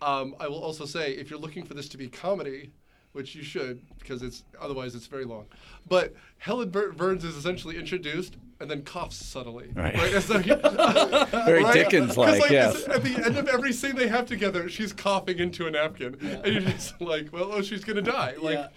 [0.00, 2.70] Um, I will also say, if you're looking for this to be comedy,
[3.12, 5.46] which you should, because it's otherwise it's very long.
[5.86, 9.70] But Helen Bur- Burns is essentially introduced and then coughs subtly.
[9.74, 9.94] Right.
[9.96, 10.44] It's like-
[11.46, 11.72] Very right?
[11.74, 12.86] Dickens-like, 'Cause, yes.
[12.88, 16.46] At the end of every scene they have together, she's coughing into a napkin, and
[16.46, 18.70] you're just like, "Well, oh, she's gonna die." Like,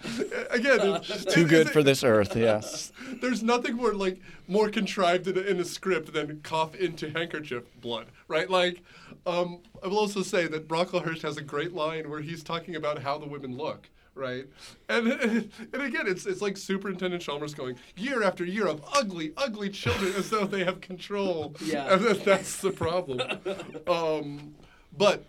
[0.50, 2.92] again, it- Too it- good it- for this earth, yes.
[3.20, 4.18] There's nothing more like
[4.48, 8.48] more contrived in a, in a script than cough into handkerchief blood, right?
[8.48, 8.82] Like,
[9.26, 13.00] um, I will also say that Brocklehurst has a great line where he's talking about
[13.02, 13.88] how the women look.
[14.14, 14.46] Right,
[14.88, 19.70] and and again, it's it's like Superintendent Chalmers going year after year of ugly, ugly
[19.70, 21.54] children as though they have control.
[21.64, 21.94] Yeah.
[21.94, 23.20] and that's the problem.
[23.88, 24.54] Um,
[24.96, 25.24] but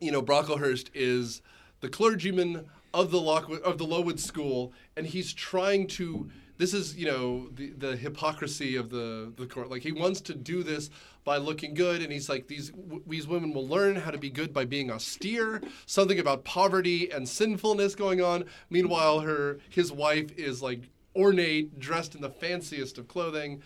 [0.00, 1.42] you know, Brocklehurst is
[1.80, 6.30] the clergyman of the Lockwood of the Lowood School, and he's trying to.
[6.58, 9.70] This is you know the the hypocrisy of the the court.
[9.70, 10.90] Like he wants to do this
[11.24, 14.28] by looking good, and he's like these w- these women will learn how to be
[14.28, 15.62] good by being austere.
[15.86, 18.44] Something about poverty and sinfulness going on.
[18.70, 23.62] Meanwhile, her his wife is like ornate, dressed in the fanciest of clothing.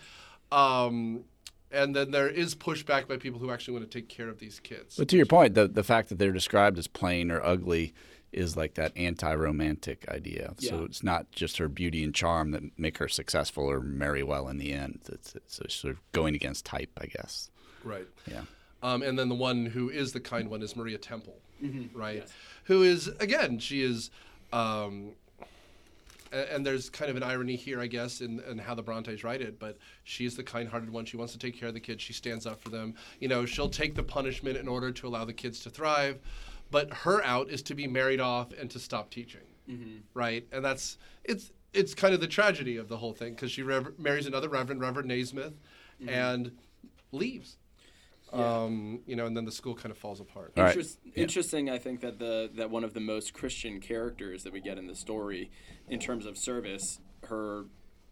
[0.51, 1.23] Um,
[1.71, 4.59] and then there is pushback by people who actually want to take care of these
[4.59, 4.95] kids.
[4.95, 7.93] But to your point, the the fact that they're described as plain or ugly
[8.33, 10.53] is like that anti-romantic idea.
[10.57, 14.47] So it's not just her beauty and charm that make her successful or marry well
[14.47, 14.99] in the end.
[15.11, 17.49] It's, it's sort of going against type, I guess.
[17.83, 18.07] Right.
[18.29, 18.43] Yeah.
[18.81, 21.37] Um, and then the one who is the kind one is Maria Temple,
[21.93, 22.17] right?
[22.17, 22.33] Yes.
[22.65, 24.09] Who is again, she is,
[24.51, 25.11] um,
[26.33, 29.23] a- and there's kind of an irony here, I guess, in, in how the Brontes
[29.23, 29.59] write it.
[29.59, 31.05] But she's the kind-hearted one.
[31.05, 32.01] She wants to take care of the kids.
[32.01, 32.95] She stands up for them.
[33.19, 36.19] You know, she'll take the punishment in order to allow the kids to thrive.
[36.73, 39.47] But her out is to be married off and to stop teaching,
[40.15, 40.45] right?
[40.51, 43.97] And that's it's it's kind of the tragedy of the whole thing because she rev-
[43.97, 45.53] marries another reverend, Reverend Nasmyth,
[46.07, 46.51] and
[47.11, 47.57] leaves.
[48.33, 50.53] Um, you know, and then the school kind of falls apart.
[50.57, 50.69] All right.
[50.75, 51.21] Interest, Yeah.
[51.21, 54.79] Interesting, I think that the that one of the most Christian characters that we get
[54.79, 55.51] in the story,
[55.87, 57.65] in terms of service, her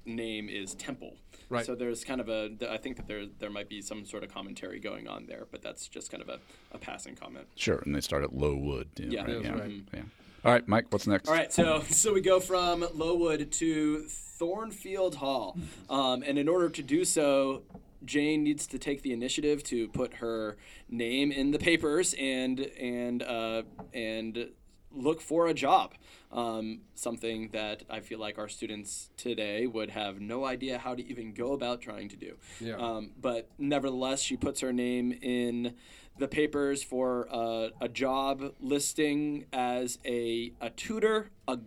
[0.05, 1.15] name is Temple.
[1.49, 1.65] Right.
[1.65, 4.33] So there's kind of a, I think that there there might be some sort of
[4.33, 6.39] commentary going on there, but that's just kind of a,
[6.71, 7.45] a passing comment.
[7.55, 7.79] Sure.
[7.85, 8.95] And they start at Lowood.
[8.95, 9.43] too, Yeah, right?
[9.43, 9.51] yeah.
[9.51, 9.71] right.
[9.93, 10.01] yeah.
[10.43, 10.85] All right, Mike.
[10.89, 11.27] What's next?
[11.29, 15.55] All right, so so we go from Lowood to Thornfield Hall,
[15.89, 17.61] um, and in order to do so,
[18.05, 20.57] Jane needs to take the initiative to put her
[20.89, 23.61] name in the papers and and uh,
[23.93, 24.49] and
[24.93, 25.93] look for a job.
[26.31, 31.05] Um, something that I feel like our students today would have no idea how to
[31.05, 32.37] even go about trying to do.
[32.59, 32.75] Yeah.
[32.75, 35.75] Um, but nevertheless, she puts her name in
[36.17, 41.59] the papers for uh, a job listing as a, a tutor, a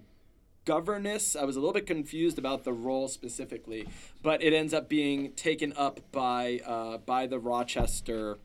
[0.65, 1.37] governess.
[1.37, 3.87] I was a little bit confused about the role specifically,
[4.23, 8.39] but it ends up being taken up by uh, by the Rochester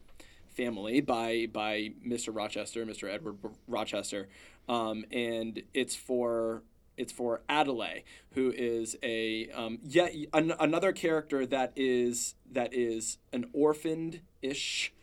[0.47, 2.35] family, by by Mr.
[2.35, 3.09] Rochester, Mr.
[3.09, 3.37] Edward
[3.67, 4.27] Rochester,
[4.69, 6.63] um, and it's for
[6.95, 13.17] it's for Adelaide, who is a um, yet an, another character that is that is
[13.33, 14.93] an orphaned ish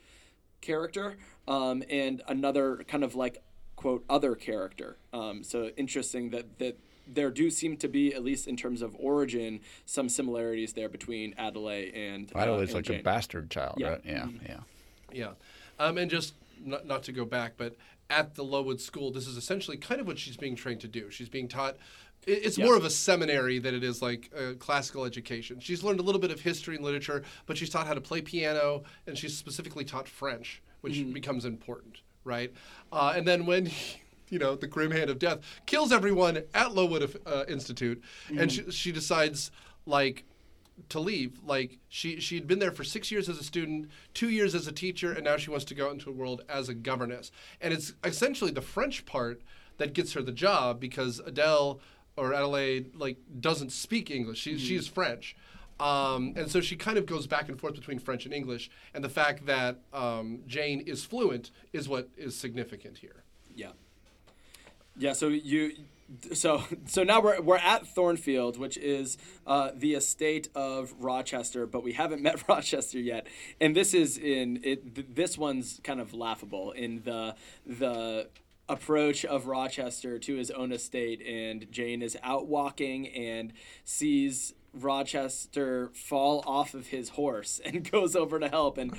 [0.61, 3.43] character um, and another kind of like
[3.77, 8.49] quote other character um, so interesting that that there do seem to be at least
[8.49, 12.85] in terms of origin some similarities there between adelaide and uh, Adelaide is and like
[12.87, 13.01] Jane.
[13.01, 13.89] a bastard child, Yeah.
[13.91, 14.01] right?
[14.05, 14.27] Yeah.
[14.49, 14.61] Yeah.
[15.13, 15.31] Yeah.
[15.79, 17.77] Um, and just not, not to go back, but
[18.11, 21.11] at the Lowood School, this is essentially kind of what she's being trained to do.
[21.11, 21.77] She's being taught.
[22.27, 25.61] it- It's more of a seminary than it is like a classical education.
[25.61, 28.21] She's learned a little bit of history and literature, but she's taught how to play
[28.23, 32.53] piano, and she's specifically taught French, which becomes important, right?
[32.93, 33.71] Uh, and then when
[34.31, 38.03] you know the grim hand of death kills everyone at Lowood uh, Institute,
[38.37, 39.51] and she, she decides
[39.85, 40.25] like
[40.89, 41.41] to leave.
[41.45, 44.73] Like she she'd been there for six years as a student, two years as a
[44.73, 47.31] teacher, and now she wants to go out into the world as a governess.
[47.61, 49.43] And it's essentially the French part
[49.79, 51.81] that gets her the job because Adele
[52.17, 54.39] or Adelaide like doesn't speak English.
[54.39, 55.37] She she's French.
[55.79, 59.05] Um, and so she kind of goes back and forth between French and English, and
[59.05, 63.25] the fact that um, Jane is fluent is what is significant here.
[63.55, 63.73] Yeah.
[64.97, 65.13] Yeah.
[65.13, 65.73] So you,
[66.33, 71.83] so so now we're we're at Thornfield, which is uh, the estate of Rochester, but
[71.83, 73.27] we haven't met Rochester yet,
[73.61, 74.95] and this is in it.
[74.95, 77.35] th- This one's kind of laughable in the
[77.67, 78.29] the
[78.69, 83.53] approach of Rochester to his own estate, and Jane is out walking and
[83.85, 88.79] sees Rochester fall off of his horse and goes over to help.
[88.79, 88.97] And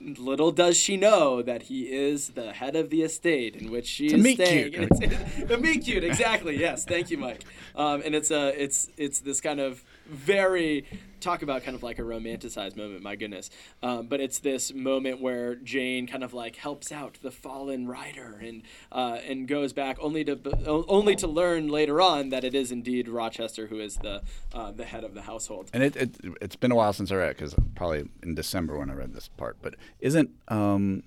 [0.00, 4.06] little does she know that he is the head of the estate in which she
[4.06, 4.72] it's is meet staying.
[4.72, 4.88] cute.
[4.90, 5.00] It's,
[5.38, 6.58] it's a meet cute, exactly.
[6.58, 7.44] Yes, thank you, Mike.
[7.74, 10.84] Um, and it's a it's it's this kind of very
[11.20, 13.50] talk about kind of like a romanticized moment my goodness
[13.82, 18.38] um, but it's this moment where jane kind of like helps out the fallen rider
[18.42, 22.70] and uh, and goes back only to only to learn later on that it is
[22.70, 24.22] indeed rochester who is the
[24.54, 27.16] uh, the head of the household And it, it it's been a while since I
[27.16, 29.58] read because probably in December when I read this part.
[29.60, 31.02] But isn't um,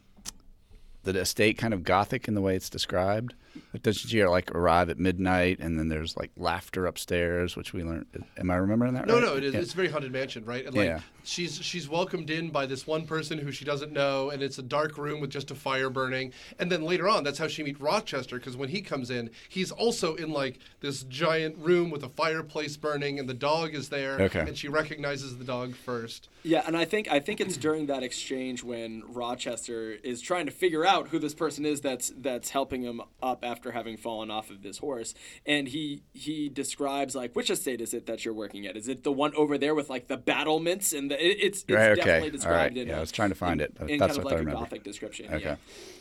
[1.03, 3.33] the estate kind of gothic in the way it's described?
[3.73, 7.83] Like, doesn't she like arrive at midnight and then there's like laughter upstairs, which we
[7.83, 8.07] learned?
[8.37, 9.21] Am I remembering that No, right?
[9.23, 9.53] no, no, it is.
[9.53, 9.59] Yeah.
[9.59, 10.65] It's a very haunted mansion, right?
[10.65, 11.01] And like Yeah.
[11.23, 14.63] she's she's welcomed in by this one person who she doesn't know, and it's a
[14.63, 16.33] dark room with just a fire burning.
[16.57, 19.71] And then later on, that's how she meets Rochester, because when he comes in, he's
[19.71, 24.19] also in like this giant room with a fireplace burning, and the dog is there,
[24.19, 24.39] Okay.
[24.39, 26.27] and she recognizes the dog first.
[26.41, 30.51] Yeah, and I think I think it's during that exchange when Rochester is trying to
[30.51, 34.49] figure out who this person is that's that's helping him up after having fallen off
[34.49, 35.13] of this horse,
[35.45, 38.75] and he he describes like which estate is it that you're working at?
[38.77, 41.71] Is it the one over there with like the battlements and the it, it's it's
[41.71, 41.95] Right, okay.
[42.01, 42.81] definitely described right.
[42.81, 44.33] in Yeah, a- I was trying to find in- it, in that's kind of what
[44.33, 44.59] I like a remember.
[44.61, 45.33] gothic description.
[45.33, 45.43] Okay.
[45.43, 45.55] Yeah.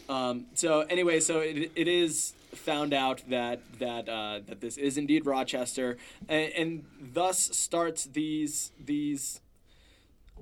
[0.09, 4.97] Um, so anyway, so it, it is found out that that uh, that this is
[4.97, 9.41] indeed Rochester, and, and thus starts these these.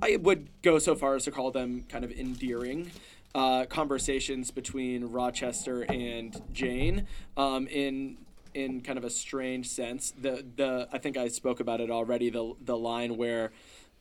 [0.00, 2.90] I would go so far as to call them kind of endearing
[3.34, 7.06] uh, conversations between Rochester and Jane.
[7.36, 8.18] Um, in
[8.54, 12.30] in kind of a strange sense, the the I think I spoke about it already.
[12.30, 13.52] The the line where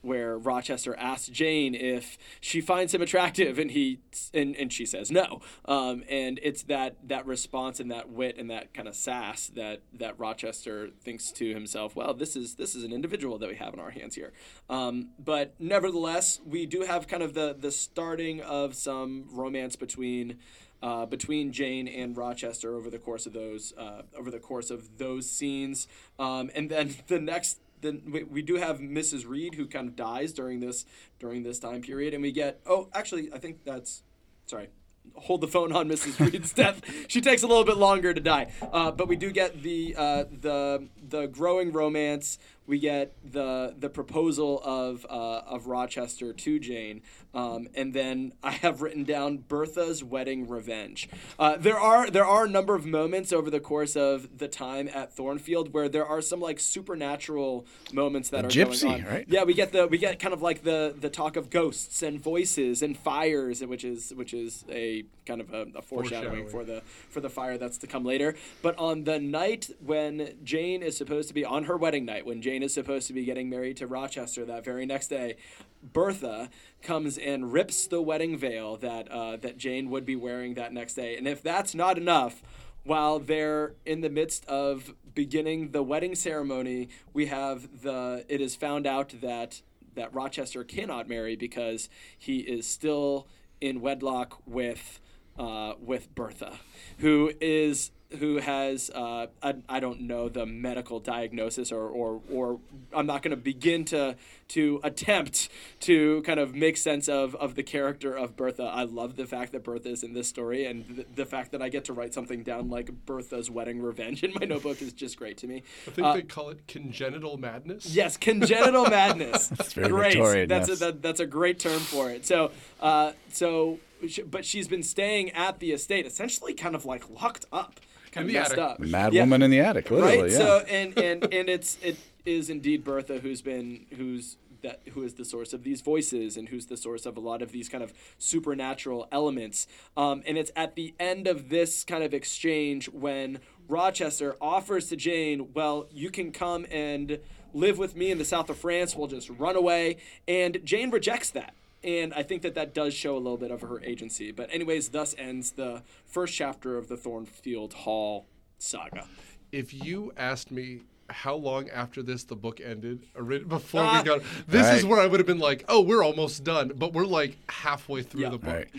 [0.06, 4.00] where Rochester asks Jane if she finds him attractive, and he
[4.34, 5.41] and, and she says no.
[5.65, 9.82] Um, and it's that that response and that wit and that kind of sass that
[9.94, 13.74] that Rochester thinks to himself, well, this is this is an individual that we have
[13.74, 14.32] in our hands here.
[14.70, 20.38] Um, but nevertheless, we do have kind of the the starting of some romance between.
[20.84, 24.98] Uh, between Jane and Rochester over the course of those uh, over the course of
[25.00, 25.88] those scenes,
[26.20, 29.27] um, and then the next then we, we do have Mrs.
[29.27, 30.85] Reed who kind of dies during this
[31.19, 34.03] during this time period, and we get oh actually I think that's
[34.45, 34.69] sorry
[35.13, 36.19] hold the phone on Mrs.
[36.19, 36.81] Reed's death.
[37.07, 40.23] She takes a little bit longer to die, uh, but we do get the uh,
[40.31, 42.39] the the growing romance.
[42.67, 47.01] We get the the proposal of uh, of Rochester to Jane,
[47.34, 51.08] um, and then I have written down Bertha's wedding revenge.
[51.38, 54.89] Uh, there are there are a number of moments over the course of the time
[54.93, 59.12] at Thornfield where there are some like supernatural moments that The are gypsy, going on.
[59.12, 59.25] right?
[59.30, 62.19] Yeah, we get the we get kind of like the the talk of ghosts and
[62.19, 66.49] voices and fires, which is which is a kind of a, a foreshadowing, Foreshadowing.
[66.49, 68.35] for the for the fire that's to come later.
[68.61, 72.41] But on the night when Jane is supposed to be on her wedding night, when
[72.41, 75.35] Jane is supposed to be getting married to Rochester that very next day,
[75.83, 76.49] Bertha
[76.81, 80.93] comes and rips the wedding veil that uh, that Jane would be wearing that next
[80.95, 81.17] day.
[81.17, 82.43] And if that's not enough,
[82.83, 88.55] while they're in the midst of beginning the wedding ceremony, we have the it is
[88.55, 89.61] found out that
[89.95, 93.27] that Rochester cannot marry because he is still
[93.61, 94.99] in wedlock with
[95.38, 96.54] uh, with Bertha,
[97.00, 102.60] who is who has uh, I, I don't know the medical diagnosis or or, or
[102.93, 104.15] I'm not going to begin to
[104.50, 105.50] to attempt
[105.82, 108.62] to kind of make sense of, of the character of Bertha.
[108.63, 111.63] I love the fact that Bertha is in this story and the, the fact that
[111.63, 115.17] I get to write something down like Bertha's wedding revenge in my notebook is just
[115.17, 115.63] great to me.
[115.88, 117.88] I think Uh, they call it congenital madness.
[117.88, 119.48] Yes, congenital madness.
[119.48, 120.13] That's very great.
[120.13, 120.82] Victorian, That's yes.
[120.82, 122.28] a, that, that's a great term for it.
[122.28, 123.94] So, uh, so, sh-
[124.27, 127.79] but she's been staying at the estate, essentially, kind of like locked up,
[128.12, 128.63] kind In of the messed attic.
[128.63, 128.79] up.
[128.79, 130.21] Mad Yeah, woman in the attic, literally.
[130.23, 130.31] right.
[130.31, 130.38] Yeah.
[130.38, 135.13] So, and and and it's it is indeed Bertha who's been who's that who is
[135.13, 137.84] the source of these voices and who's the source of a lot of these kind
[137.84, 139.67] of supernatural elements.
[139.95, 144.95] Um, and it's at the end of this kind of exchange when Rochester offers to
[144.95, 147.19] Jane, well, you can come and
[147.53, 148.95] live with me in the south of France.
[148.95, 149.97] We'll just run away.
[150.27, 151.53] And Jane rejects that.
[151.86, 154.32] And I think that that does show a little bit of her agency.
[154.32, 158.26] But, anyways, thus ends the first chapter of the Thornfield Hall
[158.58, 159.06] saga.
[159.52, 163.06] If you asked me how long after this the book ended,
[163.48, 164.00] before Ah.
[164.00, 166.93] we got, this is where I would have been like, oh, we're almost done, but
[166.93, 168.30] we're like halfway through Yeah.
[168.30, 168.52] the book.
[168.52, 168.69] Right.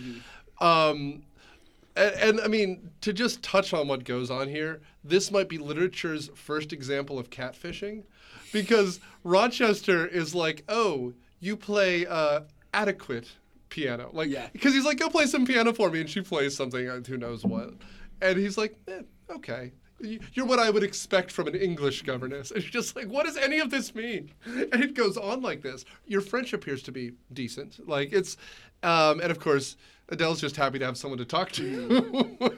[0.61, 1.23] Um,
[1.95, 5.59] and, and I mean, to just touch on what goes on here, this might be
[5.59, 8.03] literature's first example of catfishing,
[8.53, 12.41] because Rochester is like, oh, you play uh,
[12.77, 13.29] adequate
[13.71, 14.49] piano, like, Yeah.
[14.53, 17.17] because he's like, go play some piano for me, and she plays something, uh, who
[17.17, 17.71] knows what.
[18.23, 19.01] And he's like, eh,
[19.31, 19.73] okay.
[19.99, 22.51] You're what I would expect from an English governess.
[22.51, 24.31] And you're just like, what does any of this mean?
[24.45, 25.87] And it goes on like this.
[26.07, 27.89] Your French appears to be decent.
[27.89, 28.37] Like it's,
[28.83, 29.77] um, and of course,
[30.11, 32.53] Adele's just happy to have someone to talk to.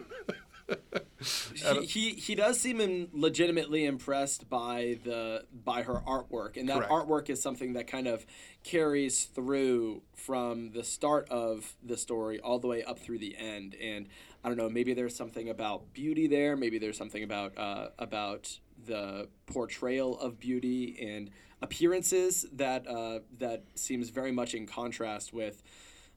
[1.55, 6.93] he, he he does seem legitimately impressed by the by her artwork, and that Correct.
[6.93, 8.25] artwork is something that kind of
[8.63, 13.75] carries through from the start of the story all the way up through the end.
[13.83, 14.09] And
[14.45, 16.57] I don't know, maybe there's something about beauty there.
[16.57, 23.65] Maybe there's something about uh, about the portrayal of beauty and appearances that uh, that
[23.75, 25.63] seems very much in contrast with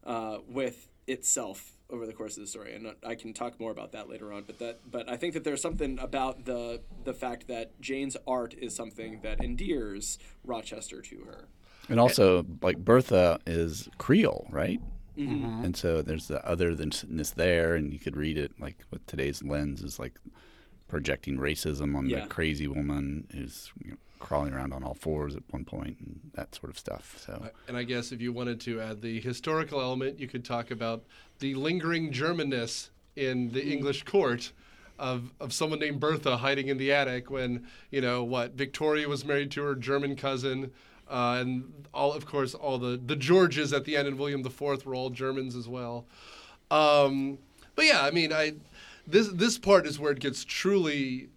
[0.06, 3.92] uh, with itself over the course of the story, and I can talk more about
[3.92, 4.44] that later on.
[4.44, 8.54] But that, but I think that there's something about the the fact that Jane's art
[8.54, 11.48] is something that endears Rochester to her.
[11.90, 14.80] And also, like Bertha is Creole, right?
[15.18, 15.66] Mm-hmm.
[15.66, 19.44] And so there's the other thanness there, and you could read it like with today's
[19.44, 20.14] lens is like
[20.88, 22.22] projecting racism on yeah.
[22.22, 26.20] the crazy woman who's you know, crawling around on all fours at one point and
[26.36, 27.22] that sort of stuff.
[27.26, 30.72] So, and I guess if you wanted to add the historical element, you could talk
[30.72, 31.04] about
[31.42, 33.72] the lingering Germanness in the mm.
[33.72, 34.54] English court.
[34.98, 39.26] Of, of someone named Bertha hiding in the attic when you know what Victoria was
[39.26, 40.72] married to her German cousin,
[41.10, 44.86] uh, and all of course all the the Georges at the end and William IV
[44.86, 46.06] were all Germans as well.
[46.70, 47.40] Um,
[47.76, 48.54] but yeah, I mean, I
[49.08, 51.30] this this part is where it gets truly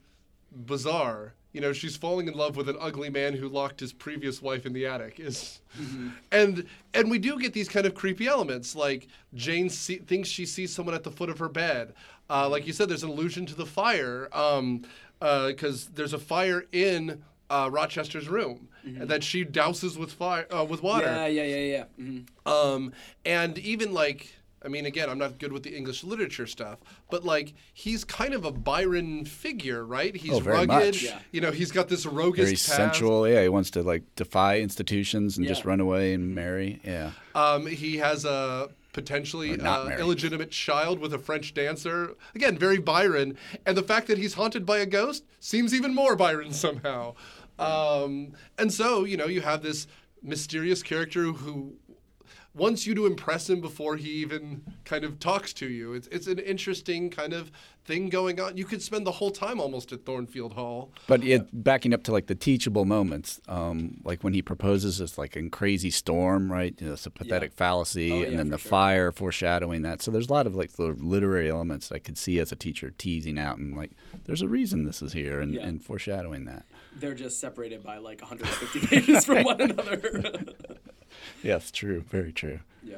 [0.54, 4.42] bizarre you know she's falling in love with an ugly man who locked his previous
[4.42, 6.08] wife in the attic is mm-hmm.
[6.30, 10.44] and and we do get these kind of creepy elements like jane see, thinks she
[10.44, 11.94] sees someone at the foot of her bed
[12.28, 14.84] uh, like you said there's an allusion to the fire because um,
[15.22, 19.06] uh, there's a fire in uh, rochester's room mm-hmm.
[19.06, 22.48] that she douses with fire uh, with water yeah yeah yeah yeah mm-hmm.
[22.50, 22.92] um,
[23.24, 24.34] and even like
[24.64, 26.78] I mean, again, I'm not good with the English literature stuff,
[27.10, 30.14] but like he's kind of a Byron figure, right?
[30.14, 31.00] He's oh, rugged.
[31.00, 31.18] Yeah.
[31.32, 33.28] You know, he's got this roguish very sensual.
[33.28, 35.50] Yeah, he wants to like defy institutions and yeah.
[35.50, 36.80] just run away and marry.
[36.84, 37.10] Yeah.
[37.34, 42.14] Um, he has a potentially uh, illegitimate child with a French dancer.
[42.34, 43.36] Again, very Byron.
[43.66, 47.14] And the fact that he's haunted by a ghost seems even more Byron somehow.
[47.58, 49.86] Um, and so, you know, you have this
[50.22, 51.74] mysterious character who
[52.54, 55.92] wants you to impress him before he even kind of talks to you.
[55.94, 57.50] It's it's an interesting kind of
[57.84, 58.56] thing going on.
[58.56, 60.92] You could spend the whole time almost at Thornfield Hall.
[61.06, 65.18] But it, backing up to like the teachable moments, um, like when he proposes this
[65.18, 66.74] like in crazy storm, right?
[66.80, 67.58] You know, it's a pathetic yeah.
[67.58, 68.70] fallacy, oh, and yeah, then the sure.
[68.70, 70.00] fire foreshadowing that.
[70.02, 72.90] So there's a lot of like the literary elements I could see as a teacher
[72.90, 73.90] teasing out and like,
[74.24, 75.66] there's a reason this is here, and, yeah.
[75.66, 76.64] and foreshadowing that.
[76.96, 80.32] They're just separated by like 150 pages from one another.
[81.42, 82.04] yes, true.
[82.08, 82.60] Very true.
[82.82, 82.96] Yeah.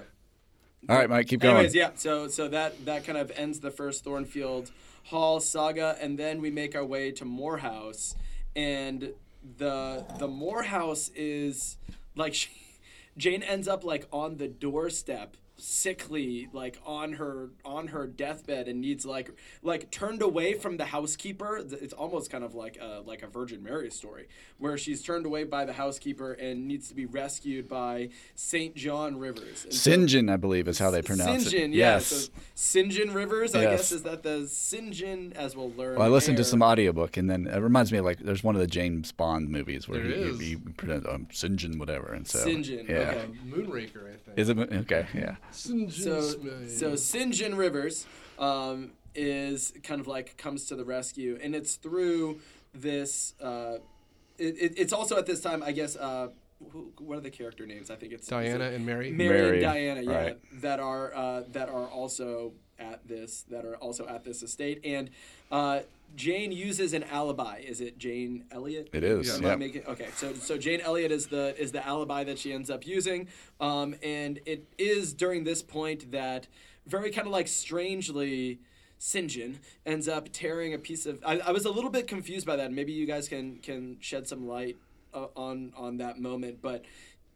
[0.89, 1.57] All right, Mike, keep going.
[1.57, 1.91] Anyways, yeah.
[1.97, 4.71] So so that that kind of ends the first Thornfield
[5.05, 8.15] Hall saga, and then we make our way to Moor House,
[8.55, 9.13] and
[9.59, 11.77] the the Moor House is
[12.15, 12.51] like she,
[13.17, 18.81] Jane ends up like on the doorstep sickly like on her on her deathbed and
[18.81, 19.31] needs like
[19.63, 23.63] like turned away from the housekeeper it's almost kind of like a like a virgin
[23.63, 24.29] mary story
[24.59, 29.19] where she's turned away by the housekeeper and needs to be rescued by saint john
[29.19, 31.55] rivers st john so, i believe is how they pronounce st.
[31.55, 32.93] John, it yeah, yes so st.
[32.93, 34.93] John rivers i guess is that the st.
[34.93, 37.99] John as we'll learn well i listened to some audiobook and then it reminds me
[37.99, 41.09] of like there's one of the james bond movies where there he, he, he pronounces
[41.11, 41.57] um, st.
[41.57, 42.63] John whatever and so st.
[42.67, 43.29] John, yeah okay.
[43.49, 46.21] moonraker i think is it okay yeah so,
[46.69, 47.35] so St.
[47.35, 48.07] John Rivers
[48.39, 52.41] um, is kind of like comes to the rescue, and it's through
[52.75, 53.35] this.
[53.41, 53.79] Uh,
[54.39, 55.97] it, it, it's also at this time, I guess.
[55.97, 56.29] Uh,
[56.71, 57.91] who, what are the character names?
[57.91, 59.11] I think it's Diana it, and Mary.
[59.11, 60.63] Mary, Mary, and Diana, yeah, right.
[60.63, 65.11] that are uh, that are also at this that are also at this estate, and
[65.51, 65.81] uh,
[66.15, 67.63] Jane uses an alibi.
[67.67, 68.91] Is it Jane Elliott?
[68.93, 69.41] It is.
[69.41, 69.57] Yeah.
[69.57, 72.87] Making, okay, so so Jane Elliott is the is the alibi that she ends up
[72.87, 73.29] using,
[73.61, 76.47] um, and it is during this point that
[76.87, 78.61] very kind of like strangely.
[78.99, 79.31] St.
[79.31, 81.19] John ends up tearing a piece of.
[81.23, 82.73] I, I was a little bit confused by that.
[82.73, 84.77] Maybe you guys can can shed some light
[85.13, 86.87] uh, on on that moment, but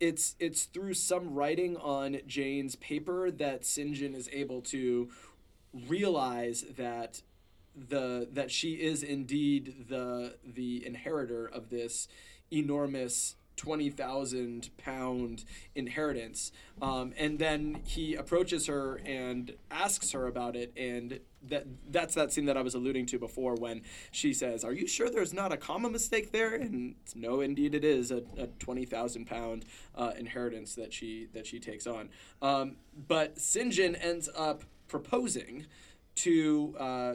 [0.01, 3.95] it's it's through some writing on Jane's paper that St.
[3.95, 5.11] John is able to
[5.87, 7.23] realize that
[7.77, 12.09] the that she is indeed the the inheritor of this
[12.51, 15.45] enormous twenty thousand pound
[15.75, 16.51] inheritance,
[16.81, 22.33] um, and then he approaches her and asks her about it, and that that's that
[22.33, 25.53] scene that I was alluding to before when she says, "Are you sure there's not
[25.53, 30.13] a comma mistake there?" And no, indeed it is a, a twenty thousand pound uh,
[30.19, 32.09] inheritance that she that she takes on.
[32.41, 32.77] Um,
[33.09, 35.67] but Sinjin ends up proposing
[36.17, 37.15] to uh,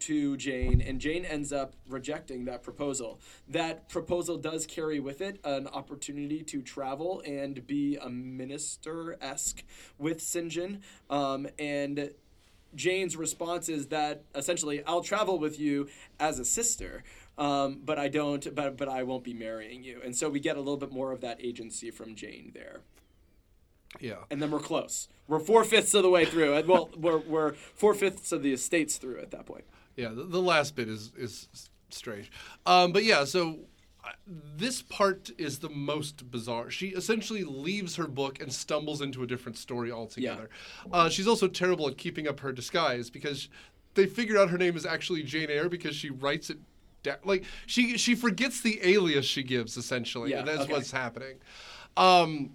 [0.00, 3.20] to Jane, and Jane ends up rejecting that proposal.
[3.48, 9.64] That proposal does carry with it an opportunity to travel and be a minister esque
[9.98, 10.80] with St.
[11.10, 12.10] Um, and
[12.74, 15.88] Jane's response is that essentially, I'll travel with you
[16.20, 17.02] as a sister.
[17.36, 20.00] Um, but I don't, but, but I won't be marrying you.
[20.04, 22.80] And so we get a little bit more of that agency from Jane there.
[24.00, 24.16] Yeah.
[24.30, 25.08] And then we're close.
[25.28, 26.62] We're four fifths of the way through.
[26.66, 29.64] Well, we're, we're four fifths of the estates through at that point.
[29.98, 31.48] Yeah, the, the last bit is is
[31.90, 32.30] strange,
[32.66, 33.24] um, but yeah.
[33.24, 33.58] So
[34.56, 36.70] this part is the most bizarre.
[36.70, 40.48] She essentially leaves her book and stumbles into a different story altogether.
[40.86, 40.92] Yeah.
[40.92, 43.48] Uh, she's also terrible at keeping up her disguise because
[43.94, 46.58] they figured out her name is actually Jane Eyre because she writes it
[47.02, 47.16] down.
[47.24, 50.30] Like she she forgets the alias she gives essentially.
[50.30, 50.72] Yeah, and that's okay.
[50.72, 51.38] what's happening.
[51.96, 52.50] Um,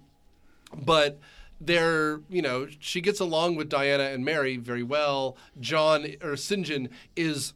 [0.74, 1.18] but
[1.66, 5.36] they're you know she gets along with Diana and Mary very well.
[5.60, 6.66] John or St.
[6.66, 7.54] John is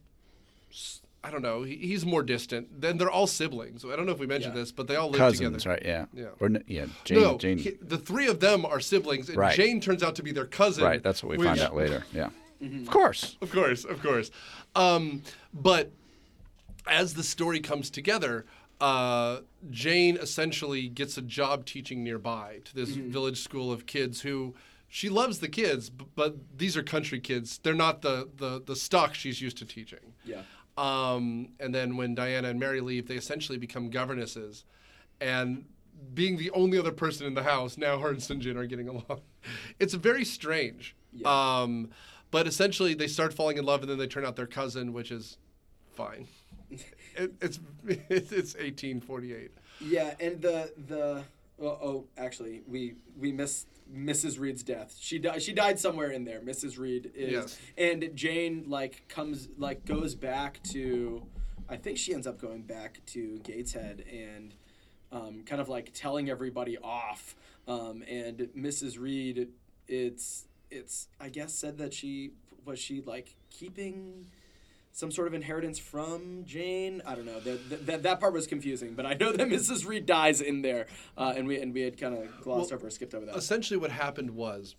[1.21, 1.63] I don't know.
[1.63, 2.81] he's more distant.
[2.81, 3.83] Then they're all siblings.
[3.83, 4.61] I don't know if we mentioned yeah.
[4.61, 5.69] this, but they all live Cousins, together.
[5.69, 5.85] right?
[5.85, 6.05] Yeah.
[6.13, 6.27] Yeah.
[6.39, 6.85] Or yeah.
[7.03, 7.21] Jane.
[7.21, 7.57] No, Jane.
[7.57, 9.55] He, the three of them are siblings, and right.
[9.55, 10.85] Jane turns out to be their cousin.
[10.85, 11.03] Right.
[11.03, 12.05] That's what we which, find out later.
[12.13, 12.29] Yeah.
[12.63, 12.83] Mm-hmm.
[12.83, 13.37] Of course.
[13.41, 13.83] Of course.
[13.83, 14.31] Of course.
[14.75, 15.91] Um, but
[16.87, 18.45] as the story comes together,
[18.81, 23.11] uh, Jane essentially gets a job teaching nearby to this mm-hmm.
[23.11, 24.55] village school of kids who
[24.87, 27.59] she loves the kids, but these are country kids.
[27.61, 30.13] They're not the the the stock she's used to teaching.
[30.25, 30.41] Yeah.
[30.77, 34.63] Um, and then when Diana and Mary leave, they essentially become governesses,
[35.19, 35.65] and
[36.13, 38.39] being the only other person in the house, now her and St.
[38.39, 39.21] John are getting along.
[39.79, 40.95] It's very strange.
[41.11, 41.61] Yeah.
[41.61, 41.89] Um,
[42.31, 45.11] but essentially, they start falling in love, and then they turn out their cousin, which
[45.11, 45.37] is
[45.93, 46.27] fine
[47.19, 49.51] it, it's it's 1848.
[49.81, 51.23] Yeah, and the the
[51.57, 54.39] well, oh actually we we missed Mrs.
[54.39, 54.95] Reed's death.
[54.99, 55.41] She died.
[55.41, 56.39] She died somewhere in there.
[56.41, 56.77] Mrs.
[56.77, 57.59] Reed is, yes.
[57.77, 61.23] and Jane like comes like goes back to,
[61.67, 64.53] I think she ends up going back to Gateshead and,
[65.11, 67.35] um, kind of like telling everybody off.
[67.67, 68.99] Um, and Mrs.
[68.99, 69.49] Reed,
[69.87, 72.31] it's it's I guess said that she
[72.65, 74.27] was she like keeping
[74.91, 77.01] some sort of inheritance from Jane.
[77.05, 77.39] I don't know.
[77.39, 79.87] That that, that part was confusing, but I know that Mrs.
[79.87, 80.87] Reed dies in there,
[81.17, 83.35] uh, and we and we had kind of glossed well, over, skipped over that.
[83.35, 84.75] Essentially, what happened was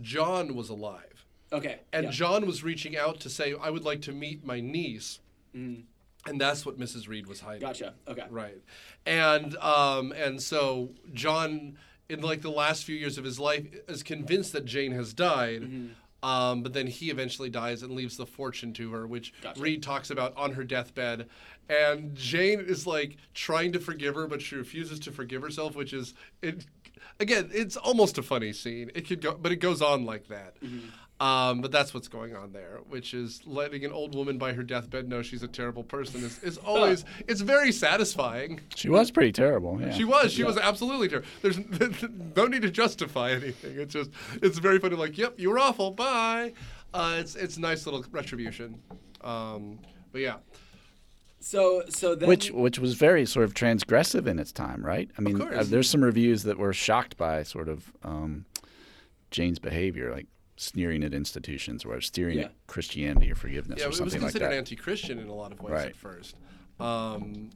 [0.00, 1.24] John was alive.
[1.52, 1.80] Okay.
[1.92, 2.10] And yeah.
[2.10, 5.20] John was reaching out to say, "I would like to meet my niece."
[5.54, 5.84] Mm.
[6.26, 7.08] And that's what Mrs.
[7.08, 7.60] Reed was hiding.
[7.60, 7.94] Gotcha.
[8.08, 8.24] Okay.
[8.28, 8.58] Right.
[9.04, 11.78] And um, and so John,
[12.08, 15.62] in like the last few years of his life, is convinced that Jane has died.
[15.62, 15.86] Mm-hmm
[16.26, 19.60] um, but then he eventually dies and leaves the fortune to her, which gotcha.
[19.60, 21.28] Reed talks about on her deathbed.
[21.68, 25.92] And Jane is like trying to forgive her, but she refuses to forgive herself, which
[25.92, 26.66] is it.
[27.20, 28.90] Again, it's almost a funny scene.
[28.96, 30.60] It could go, but it goes on like that.
[30.60, 30.88] Mm-hmm.
[31.18, 34.62] Um, but that's what's going on there, which is letting an old woman by her
[34.62, 38.60] deathbed know she's a terrible person is, is always it's very satisfying.
[38.74, 39.80] She was pretty terrible.
[39.80, 39.92] Yeah.
[39.92, 40.32] She was.
[40.32, 40.48] She yeah.
[40.48, 41.28] was absolutely terrible.
[41.40, 41.58] There's
[42.36, 43.78] no need to justify anything.
[43.78, 44.10] It's just
[44.42, 44.96] it's very funny.
[44.96, 45.90] Like, yep, you were awful.
[45.90, 46.52] Bye.
[46.92, 48.82] Uh, it's it's nice little retribution.
[49.22, 49.78] Um,
[50.12, 50.36] but yeah.
[51.40, 55.08] So so then which which was very sort of transgressive in its time, right?
[55.16, 58.44] I mean, uh, there's some reviews that were shocked by sort of um,
[59.30, 60.26] Jane's behavior, like
[60.56, 62.44] sneering at institutions or steering yeah.
[62.46, 64.16] at Christianity or forgiveness yeah, or something like that.
[64.20, 65.86] it was considered anti-Christian in a lot of ways right.
[65.88, 66.36] at first.
[66.80, 67.50] Um,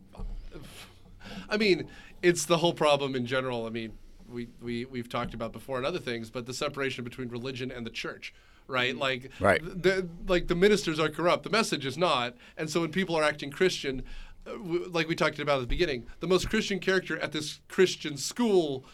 [1.49, 1.89] I mean,
[2.23, 3.67] it's the whole problem in general.
[3.67, 3.93] I mean,
[4.29, 7.87] we, we, we've talked about before and other things, but the separation between religion and
[7.87, 8.33] the church
[8.71, 8.93] right?
[8.93, 9.01] Mm-hmm.
[9.01, 9.61] Like, right.
[9.63, 11.43] The, like the ministers are corrupt.
[11.43, 12.37] The message is not.
[12.57, 14.03] And so when people are acting Christian,
[14.47, 14.53] uh,
[14.89, 18.85] like we talked about at the beginning, the most Christian character at this Christian school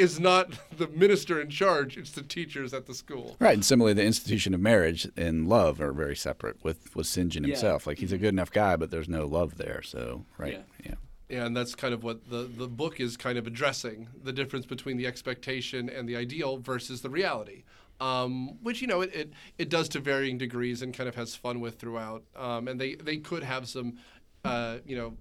[0.00, 3.36] is not the minister in charge; it's the teachers at the school.
[3.38, 6.62] Right, and similarly, the institution of marriage and love are very separate.
[6.64, 7.28] With with St.
[7.28, 7.90] John himself, yeah.
[7.90, 9.82] like he's a good enough guy, but there's no love there.
[9.82, 10.90] So, right, yeah.
[10.90, 10.94] yeah.
[11.28, 14.66] Yeah, and that's kind of what the, the book is kind of addressing the difference
[14.66, 17.62] between the expectation and the ideal versus the reality.
[18.00, 21.36] Um, which you know it, it, it does to varying degrees and kind of has
[21.36, 22.24] fun with throughout.
[22.34, 23.98] Um, and they, they could have some,
[24.44, 25.16] uh, you know,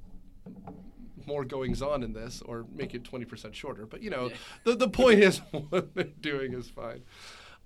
[1.27, 3.85] more goings on in this or make it 20% shorter.
[3.85, 4.35] But, you know, yeah.
[4.63, 5.37] the, the point is
[5.69, 7.03] what they're doing is fine.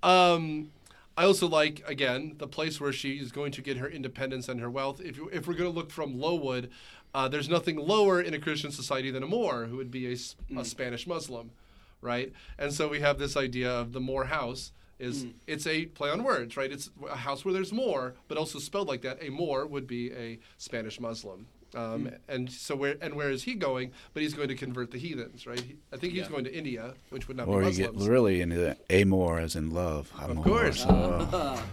[0.02, 0.70] Um,
[1.16, 4.70] I also like, again, the place where she's going to get her independence and her
[4.70, 5.00] wealth.
[5.00, 6.70] If, you, if we're going to look from Lowood,
[7.14, 10.12] uh, there's nothing lower in a Christian society than a Moor, who would be a,
[10.12, 10.58] mm.
[10.58, 11.52] a Spanish Muslim,
[12.00, 12.32] right?
[12.58, 15.32] And so we have this idea of the Moor house is mm.
[15.46, 16.70] it's a play on words, right?
[16.70, 19.22] It's a house where there's more, but also spelled like that.
[19.22, 21.46] A Moor would be a Spanish Muslim.
[21.74, 22.08] Um, Hmm.
[22.28, 23.90] And so where and where is he going?
[24.12, 25.58] But he's going to convert the heathens, right?
[25.60, 26.28] He- I think he's Yeah.
[26.30, 29.56] going to India, which would not Or be you get really into the amor as
[29.56, 30.12] in love.
[30.20, 30.42] Amor.
[30.42, 30.84] course.
[30.88, 31.64] Oh.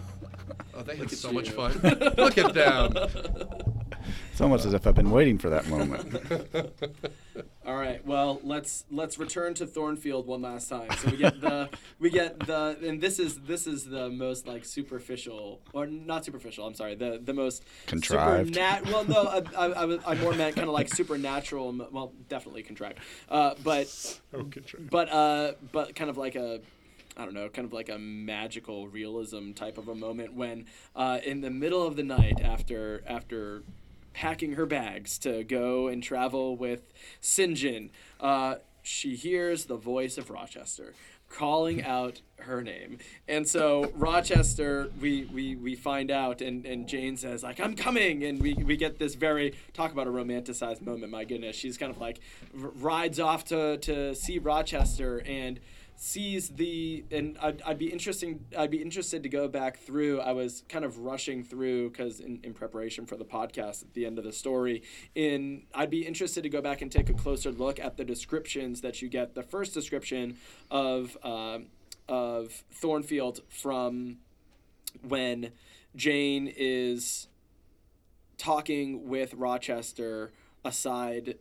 [0.73, 1.73] oh, they had so much fun.
[2.17, 2.93] Look at them.
[4.31, 6.15] It's almost as if I've been waiting for that moment.
[7.65, 8.03] All right.
[8.05, 10.89] Well, let's let's return to Thornfield one last time.
[10.99, 11.69] So we get the
[11.99, 16.65] we get the and this is this is the most like superficial or not superficial.
[16.65, 16.95] I'm sorry.
[16.95, 18.53] The the most Contrived.
[18.55, 21.73] supernat- well, no, I, I, I, I more meant kind of like supernatural.
[21.91, 22.99] Well, definitely contrived.
[23.29, 24.87] Uh, but Okay, true.
[24.89, 26.61] but uh, but kind of like a.
[27.17, 30.65] I don't know, kind of like a magical realism type of a moment when,
[30.95, 33.63] uh, in the middle of the night, after after
[34.13, 37.89] packing her bags to go and travel with Sinjin,
[38.19, 40.93] uh, she hears the voice of Rochester
[41.29, 42.97] calling out her name.
[43.27, 48.23] And so Rochester, we, we, we find out, and, and Jane says, like, I'm coming.
[48.23, 51.55] And we, we get this very, talk about a romanticized moment, my goodness.
[51.55, 52.19] She's kind of like,
[52.59, 55.59] r- rides off to, to see Rochester and
[56.03, 60.19] sees the and I'd, I'd be interesting I'd be interested to go back through.
[60.19, 64.07] I was kind of rushing through because in, in preparation for the podcast at the
[64.07, 64.81] end of the story
[65.13, 68.81] in I'd be interested to go back and take a closer look at the descriptions
[68.81, 70.37] that you get the first description
[70.71, 71.67] of um
[72.09, 74.17] of Thornfield from
[75.07, 75.51] when
[75.95, 77.27] Jane is
[78.39, 80.31] talking with Rochester
[80.65, 81.35] aside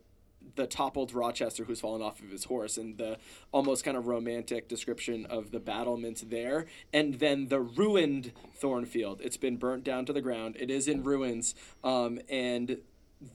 [0.55, 3.17] the toppled Rochester who's fallen off of his horse and the
[3.51, 6.65] almost kind of romantic description of the battlements there.
[6.93, 9.21] And then the ruined Thornfield.
[9.21, 10.57] It's been burnt down to the ground.
[10.59, 11.55] It is in ruins.
[11.83, 12.79] Um, and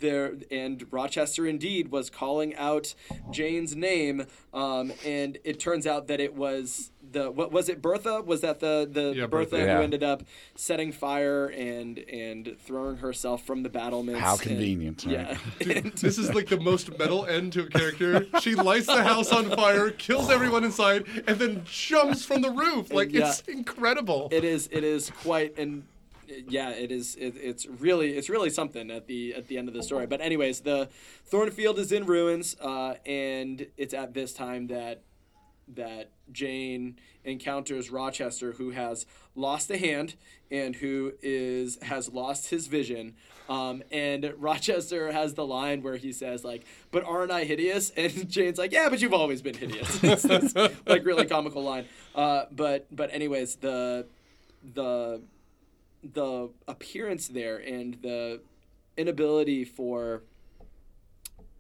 [0.01, 2.95] there and Rochester indeed was calling out
[3.30, 8.20] Jane's name um, and it turns out that it was the what was it Bertha
[8.20, 9.76] was that the the Yeah, Bertha, Bertha.
[9.76, 10.24] who ended up
[10.57, 15.12] setting fire and and throwing herself from the battlements How and- convenient, right?
[15.61, 18.26] yeah And- This is like the most metal end to a character.
[18.41, 22.93] She lights the house on fire, kills everyone inside, and then jumps from the roof.
[22.93, 23.28] Like Yeah.
[23.28, 24.28] it's incredible.
[24.32, 25.84] it is it is quite and
[26.49, 29.74] yeah it is it, it's really it's really something at the at the end of
[29.74, 30.07] the story.
[30.07, 30.89] But anyways the
[31.24, 35.03] thornfield is in ruins uh, and it's at this time that
[35.74, 39.05] that jane encounters rochester who has
[39.35, 40.14] lost a hand
[40.49, 43.14] and who is has lost his vision.
[43.49, 47.91] Um, and rochester has the line where he says like but aren't i hideous?
[47.97, 50.01] And jane's like yeah but you've always been hideous.
[50.05, 50.55] It's this,
[50.87, 51.87] like really comical line.
[52.14, 54.07] Uh, but but anyways the
[54.74, 55.20] the
[56.03, 58.40] the appearance there and the
[58.97, 60.22] inability for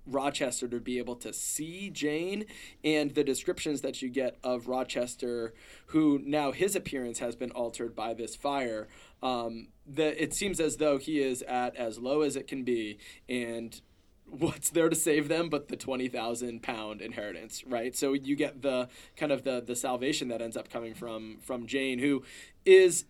[0.06, 2.46] Rochester to be able to see Jane
[2.84, 5.52] and the descriptions that you get of Rochester,
[5.86, 8.88] who now his appearance has been altered by this fire.
[9.22, 12.98] Um, the, it seems as though he is at as low as it can be,
[13.28, 13.80] and
[14.28, 17.96] what's there to save them but the 20,000 pound inheritance, right?
[17.96, 21.66] So you get the kind of the the salvation that ends up coming from from
[21.66, 22.22] Jane, who
[22.64, 23.04] is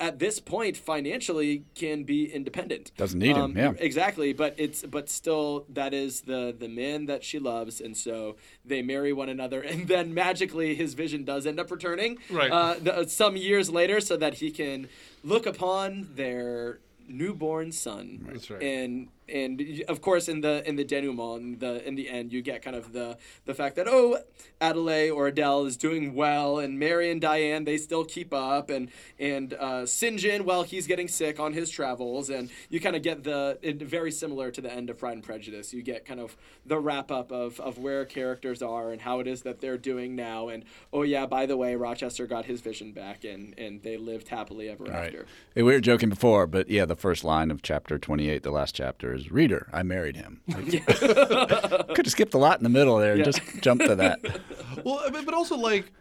[0.00, 2.90] at this point financially can be independent.
[2.96, 3.72] Doesn't need him, Um, yeah.
[3.78, 8.36] Exactly, but it's but still that is the the man that she loves, and so
[8.64, 12.50] they marry one another, and then magically his vision does end up returning, Right.
[12.50, 14.88] Uh, the, some years later, so that he can
[15.22, 18.24] look upon their newborn son.
[18.30, 18.62] That's right.
[18.62, 22.42] And and of course in the in the denouement, in the in the end, you
[22.42, 24.18] get kind of the the fact that oh,
[24.60, 28.90] Adelaide or Adele is doing well, and Mary and Diane they still keep up, and
[29.18, 33.24] and uh, Sinjin, well, he's getting sick on his travels, and you kind of get
[33.24, 35.72] the it, very similar to the end of Pride and Prejudice.
[35.72, 39.26] You get kind of the wrap up of of where characters are and how it
[39.26, 42.92] is that they're doing now, and oh yeah, by the way, Rochester got his vision
[42.92, 45.06] back, and and they lived happily ever Right.
[45.06, 45.26] after.
[45.54, 48.74] Hey, we were joking before, but yeah, the first line of chapter 28, the last
[48.74, 50.40] chapter, is Reader, I married him.
[50.54, 53.24] Could have skipped a lot in the middle there and Yeah.
[53.26, 54.20] just jumped to that.
[54.84, 55.92] Well, but but also like,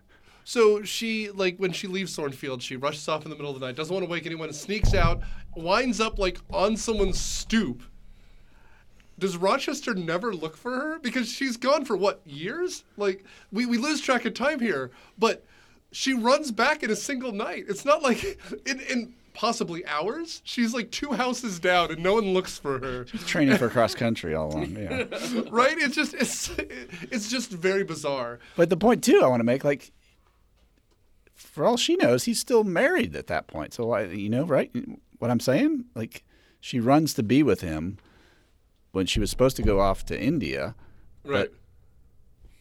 [0.45, 3.65] so she like when she leaves Thornfield, she rushes off in the middle of the
[3.65, 5.21] night, doesn't want to wake anyone, sneaks out,
[5.55, 7.81] winds up like on someone's stoop.
[9.17, 12.85] Does Rochester never look for her because she's gone for what years?
[12.95, 15.43] Like we we lose track of time here, but
[15.91, 17.65] she runs back in a single night.
[17.67, 18.23] It's not like
[18.65, 20.41] in in possibly hours.
[20.43, 23.07] She's like two houses down and no one looks for her.
[23.07, 24.75] She's Training for cross country all along.
[24.75, 25.05] Yeah.
[25.49, 25.77] right?
[25.77, 26.51] It's just it's
[27.03, 28.39] it's just very bizarre.
[28.57, 29.93] But the point too, I want to make like,
[31.35, 33.73] for all she knows, he's still married at that point.
[33.73, 34.71] So I, you know, right?
[35.19, 36.25] What I'm saying, like,
[36.59, 37.97] she runs to be with him
[38.91, 40.75] when she was supposed to go off to India,
[41.23, 41.49] Right.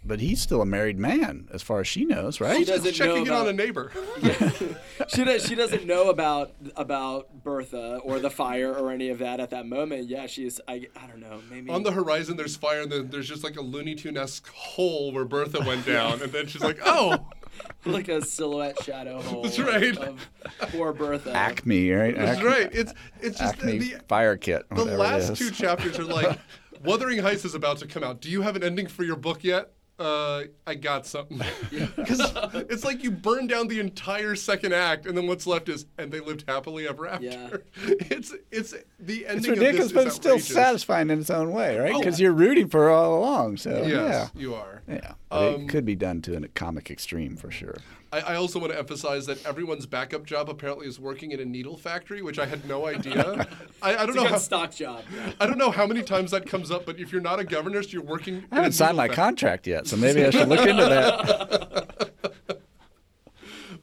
[0.08, 2.58] But he's still a married man, as far as she knows, right?
[2.58, 3.92] She doesn't checking know it on about- a neighbor.
[5.08, 9.38] she does, she doesn't know about about Bertha or the fire or any of that
[9.38, 10.08] at that moment.
[10.08, 13.28] Yeah, she's I, I don't know maybe on the horizon, there's fire, and then there's
[13.28, 17.26] just like a Looney Tune-esque hole where Bertha went down, and then she's like, "Oh,
[17.84, 19.42] like a silhouette shadow hole.
[19.42, 19.96] That's right.
[19.96, 20.26] Of,
[20.72, 21.32] poor Bertha.
[21.32, 22.16] Acme, right?
[22.16, 24.66] that's right." It's it's just Acme the fire kit.
[24.70, 26.38] the last two chapters are like,
[26.84, 28.20] "Wuthering Heights is about to come out.
[28.20, 31.40] Do you have an ending for your book yet?" Uh, I got something.
[31.96, 32.20] Because
[32.70, 36.10] it's like you burn down the entire second act, and then what's left is, and
[36.12, 37.24] they lived happily ever after.
[37.26, 37.48] Yeah.
[38.10, 39.38] It's it's the ending.
[39.38, 40.54] It's ridiculous, of this but is it's still outrageous.
[40.54, 41.94] satisfying in its own way, right?
[41.94, 41.98] Oh.
[41.98, 43.56] Because you're rooting for her all along.
[43.58, 44.82] So Yes, you are.
[44.88, 45.12] yeah, yeah.
[45.27, 47.76] But Um, it could be done to a comic extreme for sure.
[48.12, 51.44] I, I also want to emphasize that everyone's backup job apparently is working in a
[51.44, 53.46] needle factory, which I had no idea.
[53.82, 55.04] I, I don't It's a know good how stock job.
[55.14, 55.32] yeah.
[55.38, 57.92] I don't know how many times that comes up, but if you're not a governess,
[57.92, 58.44] you're working.
[58.50, 62.10] I haven't signed my contract yet, so maybe I should look into that.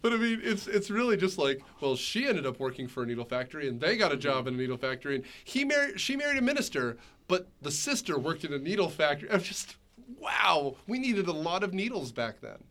[0.02, 3.08] But I mean, it's it's really just like, well, she ended up working for a
[3.08, 6.16] needle factory, and they got a job in a needle factory, and he married, she
[6.16, 9.32] married a minister, but the sister worked in a needle factory.
[9.32, 9.78] I'm just,
[10.20, 12.64] wow, we needed a lot of needles back then.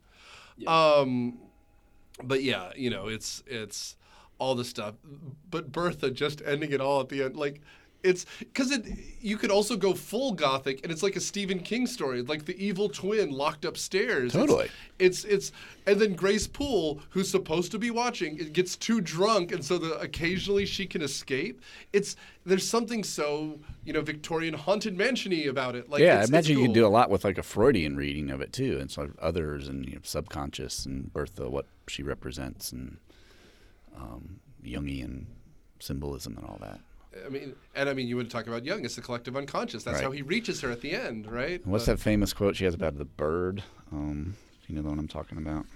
[0.66, 1.38] Um,
[2.22, 3.96] but yeah, you know, it's it's
[4.38, 4.94] all the stuff.
[5.50, 7.60] But Bertha just ending it all at the end, like
[8.04, 8.86] it's because it
[9.20, 12.56] you could also go full gothic, and it's like a Stephen King story, like the
[12.62, 14.32] evil twin locked upstairs.
[14.32, 14.68] Totally.
[14.98, 15.50] It's it's
[15.86, 19.78] and then Grace Poole, who's supposed to be watching, it gets too drunk, and so
[19.78, 21.62] the, occasionally she can escape.
[21.92, 25.88] It's there's something so you know Victorian haunted mansiony about it.
[25.88, 28.30] Like yeah, I imagine it's you could do a lot with like a Freudian reading
[28.30, 32.02] of it too, and sort of others and you know, subconscious and Bertha, what she
[32.02, 32.98] represents, and
[33.96, 35.24] um, Jungian
[35.80, 36.80] symbolism and all that.
[37.24, 38.84] I mean, and I mean, you would talk about Jung.
[38.84, 39.84] It's the collective unconscious.
[39.84, 40.04] That's Right.
[40.04, 41.62] how he reaches her at the end, right?
[41.62, 43.62] And what's Uh, that famous quote she has about the bird?
[43.92, 44.36] Um,
[44.68, 45.66] you know the one I'm talking about.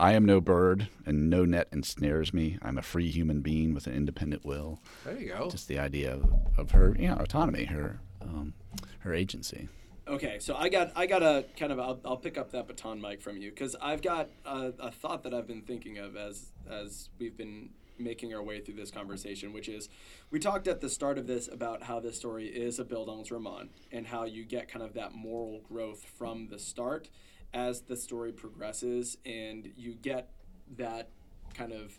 [0.00, 2.56] I am no bird, and no net ensnares me.
[2.62, 4.78] I'm a free human being with an independent will.
[5.04, 5.50] There you go.
[5.50, 8.54] Just the idea of, of her, you know, autonomy, her, um,
[9.00, 9.68] her agency.
[10.06, 12.98] Okay, so I got I got a kind of I'll, I'll pick up that baton
[13.00, 16.52] Mike from you because I've got a, a thought that I've been thinking of as
[16.70, 19.88] as we've been making our way through this conversation, which is
[20.30, 24.06] we talked at the start of this about how this story is a Bildungsroman and
[24.06, 27.08] how you get kind of that moral growth from the start
[27.52, 30.30] as the story progresses and you get
[30.76, 31.10] that
[31.54, 31.98] kind of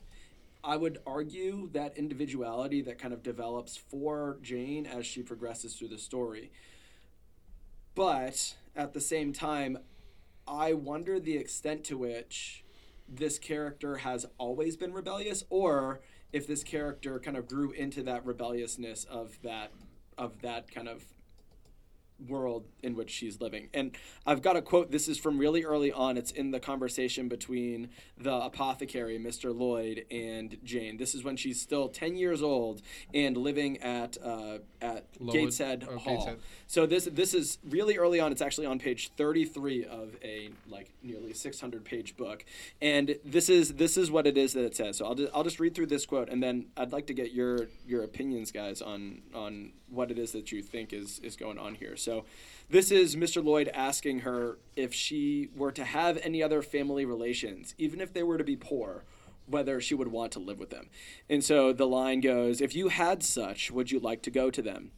[0.63, 5.87] I would argue that individuality that kind of develops for Jane as she progresses through
[5.87, 6.51] the story.
[7.95, 9.77] But at the same time,
[10.45, 12.65] I wonder the extent to which
[13.09, 16.01] this character has always been rebellious or
[16.31, 19.71] if this character kind of grew into that rebelliousness of that
[20.17, 21.03] of that kind of
[22.27, 23.69] world in which she's living.
[23.73, 23.91] And
[24.25, 24.91] I've got a quote.
[24.91, 26.17] This is from really early on.
[26.17, 29.57] It's in the conversation between the apothecary, Mr.
[29.57, 30.97] Lloyd, and Jane.
[30.97, 32.81] This is when she's still 10 years old
[33.13, 36.17] and living at uh, at Gateshead oh, Hall.
[36.17, 36.39] Gateshead.
[36.67, 38.31] So this this is really early on.
[38.31, 42.45] It's actually on page 33 of a like nearly 600 page book,
[42.81, 44.97] and this is this is what it is that it says.
[44.97, 47.33] So I'll just, I'll just read through this quote, and then I'd like to get
[47.33, 51.57] your your opinions, guys, on on what it is that you think is is going
[51.57, 51.95] on here.
[51.95, 52.25] So
[52.69, 53.43] this is Mr.
[53.43, 58.23] Lloyd asking her if she were to have any other family relations, even if they
[58.23, 59.03] were to be poor
[59.49, 60.89] whether she would want to live with them.
[61.29, 64.61] And so the line goes, If you had such, would you like to go to
[64.61, 64.91] them?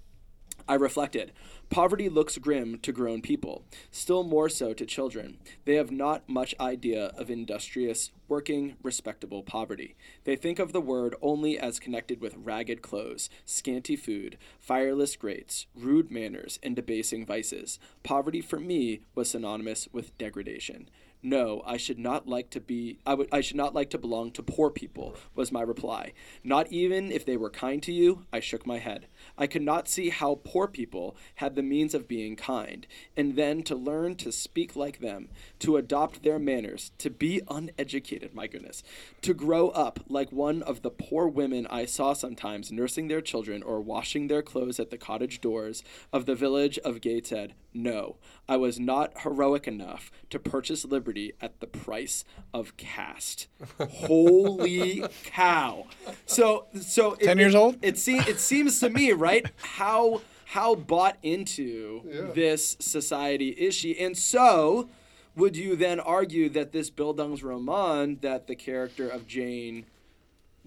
[0.67, 1.31] I reflected.
[1.71, 5.37] Poverty looks grim to grown people, still more so to children.
[5.63, 9.95] They have not much idea of industrious, working, respectable poverty.
[10.25, 15.65] They think of the word only as connected with ragged clothes, scanty food, fireless grates,
[15.73, 17.79] rude manners, and debasing vices.
[18.03, 20.89] Poverty for me was synonymous with degradation.
[21.23, 24.31] No, I should not like to be I would I should not like to belong
[24.31, 26.13] to poor people, was my reply.
[26.43, 29.05] Not even if they were kind to you, I shook my head.
[29.37, 33.61] I could not see how poor people had the means of being kind, and then
[33.63, 38.81] to learn to speak like them, to adopt their manners, to be uneducated, my goodness,
[39.21, 43.61] to grow up like one of the poor women I saw sometimes nursing their children
[43.61, 47.53] or washing their clothes at the cottage doors of the village of Gateshead.
[47.73, 48.17] No,
[48.49, 53.47] I was not heroic enough to purchase liberty at the price of caste.
[53.79, 55.87] Holy cow!
[56.25, 57.77] So, so it- 10 years old?
[57.81, 62.01] It seems it seems to me right how how bought into
[62.35, 64.89] this society is she, and so
[65.37, 69.85] would you then argue that this Bildungsroman that the character of Jane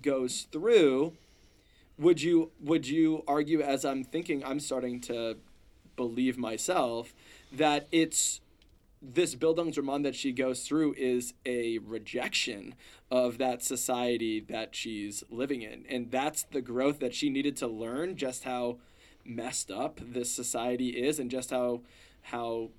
[0.01, 1.13] goes through?
[1.99, 5.37] Would you would you argue as I'm thinking I'm starting to
[5.97, 7.14] believe myself
[7.53, 8.40] that it's
[9.03, 12.74] this Bildungsroman that she goes through is a rejection
[13.11, 15.84] of that society that she's living in.
[15.88, 18.78] And that's the growth that she needed to learn just how
[19.24, 21.82] messed up this society is and just how
[22.22, 22.70] how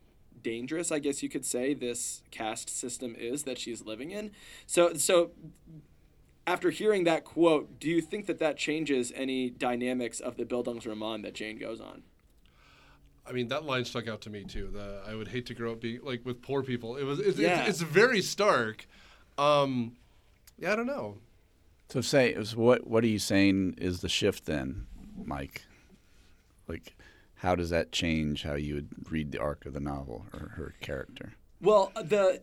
[0.42, 4.32] dangerous I guess you could say this caste system is that she's living in.
[4.66, 5.32] So so
[6.48, 11.24] after hearing that quote, do you think that that changes any dynamics of the Bildungsroman
[11.24, 12.04] that Jane goes on?
[13.28, 14.70] I mean, that line stuck out to me too.
[14.72, 16.96] The I would hate to grow up being like with poor people.
[16.98, 17.62] It was it's, yeah.
[17.62, 18.88] it's, it's very stark.
[19.38, 19.96] Um,
[20.58, 21.18] yeah, I don't know.
[21.90, 24.88] So say what what are you saying is the shift then,
[25.24, 25.64] Mike?
[26.68, 26.96] Like,
[27.36, 30.76] how does that change how you would read the arc of the novel or her
[30.82, 31.34] character?
[31.62, 32.42] Well, the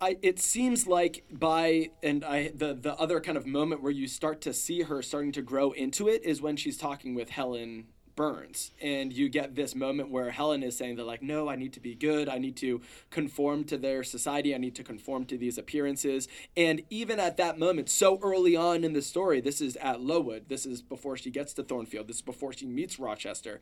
[0.00, 4.06] I, it seems like by and I the the other kind of moment where you
[4.06, 7.86] start to see her starting to grow into it is when she's talking with Helen
[8.16, 8.70] Burns.
[8.80, 11.80] And you get this moment where Helen is saying that, like, no, I need to
[11.80, 12.28] be good.
[12.28, 14.54] I need to conform to their society.
[14.54, 16.28] I need to conform to these appearances.
[16.56, 20.48] And even at that moment, so early on in the story, this is at Lowood.
[20.48, 22.08] This is before she gets to Thornfield.
[22.08, 23.60] This is before she meets Rochester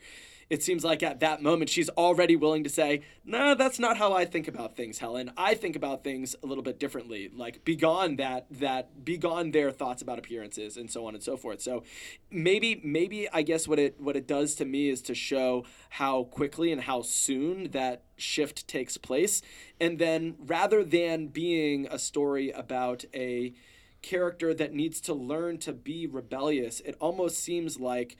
[0.52, 4.12] it seems like at that moment she's already willing to say, "No, that's not how
[4.12, 5.32] I think about things, Helen.
[5.34, 7.30] I think about things a little bit differently.
[7.34, 11.62] Like begone that that begone their thoughts about appearances and so on and so forth."
[11.62, 11.84] So
[12.30, 16.24] maybe maybe I guess what it what it does to me is to show how
[16.24, 19.42] quickly and how soon that shift takes place,
[19.80, 23.54] and then rather than being a story about a
[24.02, 28.16] character that needs to learn to be rebellious, it almost seems like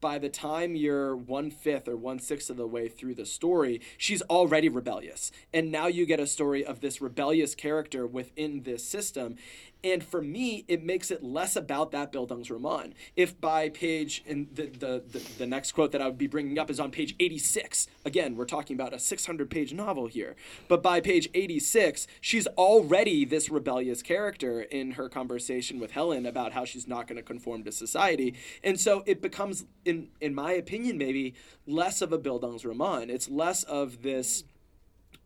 [0.00, 3.80] by the time you're one fifth or one sixth of the way through the story,
[3.96, 5.30] she's already rebellious.
[5.54, 9.36] And now you get a story of this rebellious character within this system.
[9.84, 12.92] And for me, it makes it less about that Bildungsroman.
[13.16, 16.58] If by page, and the, the, the, the, next quote that I would be bringing
[16.58, 17.88] up is on page 86.
[18.04, 20.36] Again, we're talking about a 600 page novel here.
[20.68, 26.52] But by page 86, she's already this rebellious character in her conversation with Helen about
[26.52, 28.34] how she's not going to conform to society.
[28.62, 31.34] And so it becomes, in, in my opinion, maybe
[31.66, 33.08] less of a Bildungsroman.
[33.08, 34.44] It's less of this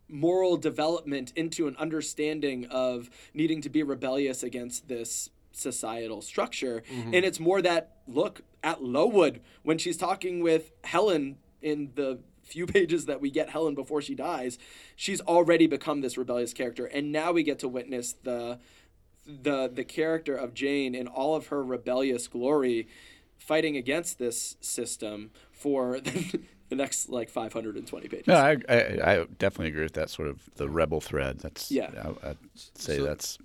[0.09, 6.83] moral development into an understanding of needing to be rebellious against this societal structure.
[6.91, 7.13] Mm-hmm.
[7.13, 12.65] And it's more that look at Lowood when she's talking with Helen in the few
[12.67, 14.57] pages that we get Helen before she dies,
[14.95, 16.85] she's already become this rebellious character.
[16.85, 18.59] And now we get to witness the
[19.25, 22.87] the the character of Jane in all of her rebellious glory
[23.37, 26.41] fighting against this system for the
[26.75, 28.27] next like 520 pages.
[28.27, 31.39] No, I, I, I definitely agree with that sort of the rebel thread.
[31.39, 31.89] That's yeah.
[32.03, 33.37] I, would say so, that's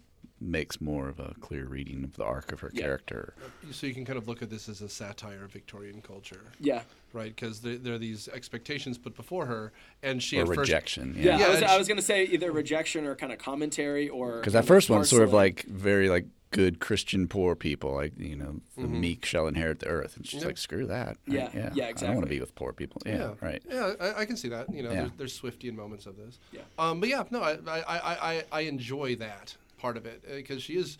[0.42, 2.82] makes more of a clear reading of the arc of her yeah.
[2.82, 3.34] character.
[3.70, 6.42] So you can kind of look at this as a satire of Victorian culture.
[6.60, 6.82] Yeah.
[7.12, 9.72] Right, because there, there, are these expectations put before her,
[10.02, 11.12] and she or at rejection.
[11.12, 13.38] First, yeah, yeah, yeah I was, was going to say either rejection or kind of
[13.38, 17.94] commentary or because that first one's sort of like very like good Christian poor people,
[17.94, 19.00] like you know, the mm-hmm.
[19.00, 20.46] meek shall inherit the earth, and she's yeah.
[20.46, 21.08] like, screw that.
[21.08, 21.16] Right?
[21.26, 22.04] Yeah, yeah, yeah, exactly.
[22.04, 23.02] I don't want to be with poor people.
[23.04, 23.30] Yeah, yeah.
[23.40, 23.62] right.
[23.68, 24.72] Yeah, I, I, can see that.
[24.72, 25.08] You know, yeah.
[25.16, 26.38] there's, there's Swiftian moments of this.
[26.52, 26.60] Yeah.
[26.78, 30.60] Um, but yeah, no, I, I, I, I enjoy that part of it because uh,
[30.60, 30.96] she is.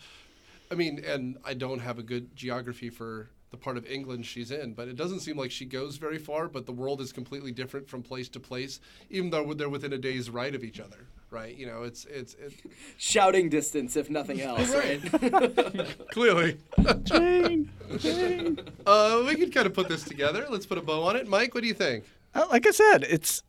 [0.69, 4.51] I mean, and I don't have a good geography for the part of England she's
[4.51, 6.47] in, but it doesn't seem like she goes very far.
[6.47, 9.97] But the world is completely different from place to place, even though they're within a
[9.97, 11.57] day's ride of each other right?
[11.57, 12.55] You know, it's it's, it's
[12.97, 15.01] shouting distance if nothing else, right?
[16.11, 16.57] Clearly.
[17.03, 18.59] Jane, Jane.
[18.85, 20.45] Uh, we can kind of put this together.
[20.47, 21.27] Let's put a bow on it.
[21.27, 22.05] Mike, what do you think?
[22.35, 23.41] Uh, like I said, it's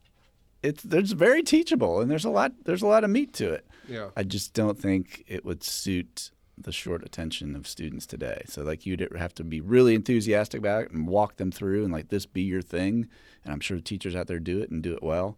[0.65, 3.67] it's there's very teachable and there's a lot there's a lot of meat to it.
[3.87, 4.09] Yeah.
[4.17, 8.43] I just don't think it would suit the short attention of students today.
[8.47, 11.93] So like you'd have to be really enthusiastic about it and walk them through and
[11.93, 13.09] like this be your thing.
[13.45, 15.37] And I'm sure teachers out there do it and do it well.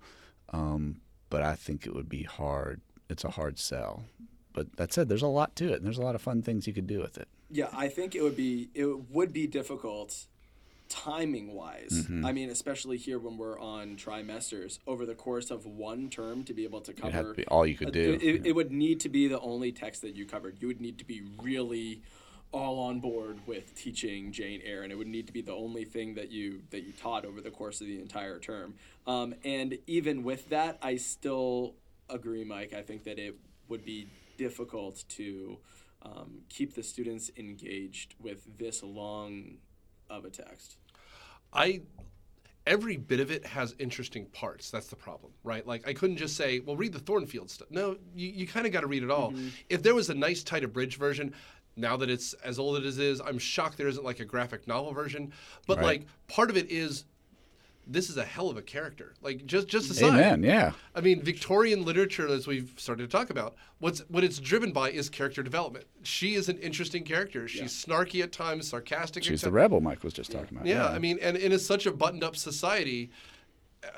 [0.51, 2.81] Um, but I think it would be hard.
[3.09, 4.05] It's a hard sell.
[4.53, 6.66] But that said, there's a lot to it, and there's a lot of fun things
[6.66, 7.29] you could do with it.
[7.51, 10.29] Yeah, I think it would be it would be difficult
[10.89, 11.91] timing wise.
[11.93, 12.24] Mm-hmm.
[12.24, 16.55] I mean, especially here when we're on trimesters over the course of one term to
[16.55, 18.14] be able to cover to all you could do.
[18.14, 20.59] It, it, it, would need to be the only text that you covered.
[20.61, 22.03] You would need to be really
[22.53, 25.84] all on board with teaching Jane Eyre, and it would need to be the only
[25.84, 28.74] thing that you that you taught over the course of the entire term.
[29.07, 31.74] Um, and even with that, I still
[32.09, 32.72] agree, Mike.
[32.72, 33.37] I think that it
[33.68, 35.59] would be difficult to
[36.03, 39.59] um, keep the students engaged with this long
[40.11, 40.76] of a text.
[41.52, 41.82] I
[42.66, 44.70] every bit of it has interesting parts.
[44.70, 45.66] That's the problem, right?
[45.66, 48.72] Like I couldn't just say, "Well, read the Thornfield stuff." No, you, you kind of
[48.72, 49.32] got to read it all.
[49.32, 49.48] Mm-hmm.
[49.68, 51.32] If there was a nice, tight abridged version,
[51.76, 54.66] now that it's as old as it is, I'm shocked there isn't like a graphic
[54.66, 55.32] novel version.
[55.66, 55.84] But right.
[55.84, 57.04] like part of it is
[57.87, 59.14] this is a hell of a character.
[59.22, 60.14] Like just just aside.
[60.14, 60.43] Amen.
[60.43, 60.72] Yeah.
[60.95, 64.91] I mean, Victorian literature, as we've started to talk about, what's what it's driven by
[64.91, 65.87] is character development.
[66.03, 67.47] She is an interesting character.
[67.47, 69.22] She's snarky at times, sarcastic.
[69.22, 70.66] She's the rebel Mike was just talking about.
[70.66, 73.11] yeah, I mean, and, and in such a buttoned up society,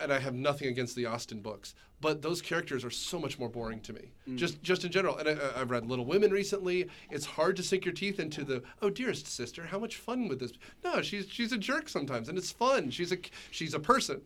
[0.00, 3.48] and I have nothing against the Austen books, but those characters are so much more
[3.48, 5.16] boring to me, just just in general.
[5.18, 6.88] And I, I've read Little Women recently.
[7.10, 10.40] It's hard to sink your teeth into the oh dearest sister, how much fun with
[10.40, 10.52] this?
[10.52, 10.58] Be?
[10.84, 12.90] No, she's she's a jerk sometimes, and it's fun.
[12.90, 13.18] She's a
[13.50, 14.20] she's a person.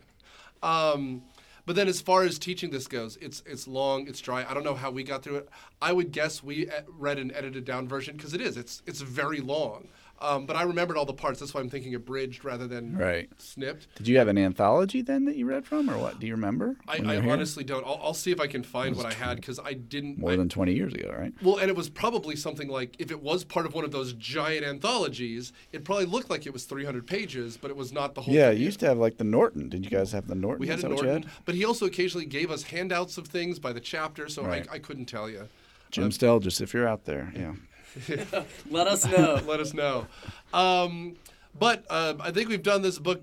[0.63, 1.23] Um,
[1.65, 4.45] but then, as far as teaching this goes, it's it's long, it's dry.
[4.49, 5.49] I don't know how we got through it.
[5.81, 8.57] I would guess we read an edited down version because it is.
[8.57, 9.89] It's it's very long.
[10.23, 11.41] Um, but I remembered all the parts.
[11.41, 13.29] That's why I'm thinking abridged rather than Right.
[13.39, 13.89] snipped.
[13.97, 16.21] Did you have an anthology then that you read from, or what?
[16.21, 16.77] Do you remember?
[16.87, 17.85] I, I honestly don't.
[17.87, 20.19] I'll, I'll see if I can find what I had because I didn't.
[20.19, 21.33] more I- than 20 years ago, right?
[21.43, 24.13] well, and it was probably something like if it was part of one of those
[24.15, 28.23] giant anthologies, it probably looked like it was 300 pages, but it was not the
[28.23, 28.35] whole.
[28.35, 28.59] Yeah, thing.
[28.59, 29.69] you used to have like the Norton.
[29.69, 30.61] Did you guys have the Norton?
[30.61, 31.33] We had a that what you Norton, had?
[31.45, 34.67] but he also occasionally gave us handouts of things by the chapter, so Right.
[34.71, 35.49] I, I couldn't tell you.
[35.91, 37.53] Jim Stelgis, if you're out there, yeah.
[38.71, 39.41] Let us know.
[39.47, 40.07] Let us know.
[40.53, 41.17] Um,
[41.59, 43.23] but uh, I think we've done this book.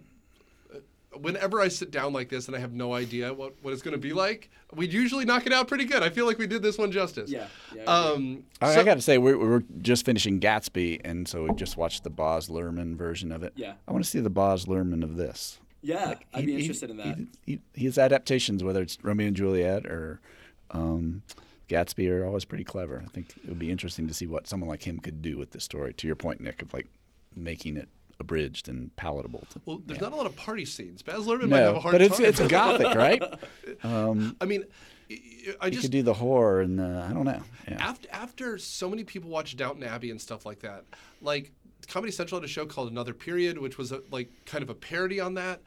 [0.73, 0.77] uh,
[1.17, 3.93] Whenever I sit down like this and I have no idea what, what it's going
[3.93, 6.03] to be like, we'd usually knock it out pretty good.
[6.03, 7.29] I feel like we did this one justice.
[7.31, 8.11] Yeah, yeah, I.
[8.13, 11.53] Um, I, so- I got to say, we're, we're just finishing Gatsby, and so we
[11.55, 13.53] just watched the Baz Luhrmann version of it.
[13.55, 13.73] Yeah.
[13.87, 15.59] I want to see the Baz Luhrmann of this.
[15.81, 17.17] yeah, I'd be He- he- interested in that.
[17.45, 20.19] He, he, his adaptations, whether it's Romeo and Juliet or
[20.71, 21.23] um,
[21.69, 23.03] Gatsby, are always pretty clever.
[23.05, 25.51] I think it would be interesting to see what someone like him could do with
[25.51, 25.93] this story.
[25.93, 26.87] To your point, Nic, of like
[27.35, 27.87] making it
[28.19, 29.45] abridged and palatable.
[29.51, 31.01] To, well, there's not a lot of party scenes.
[31.01, 32.25] Baz Luhrmann might have a no, hard but it's time.
[32.25, 33.21] it's gothic, right?
[33.83, 34.65] Um, I mean,
[35.61, 37.41] I- just could do the horror and I don't know.
[37.67, 37.77] Yeah.
[37.79, 40.83] after after so many people watch Downton Abbey and stuff like that,
[41.21, 41.51] like
[41.87, 44.75] Comedy Central had a show called Another Period, which was a, like kind of a
[44.75, 45.61] parody on that.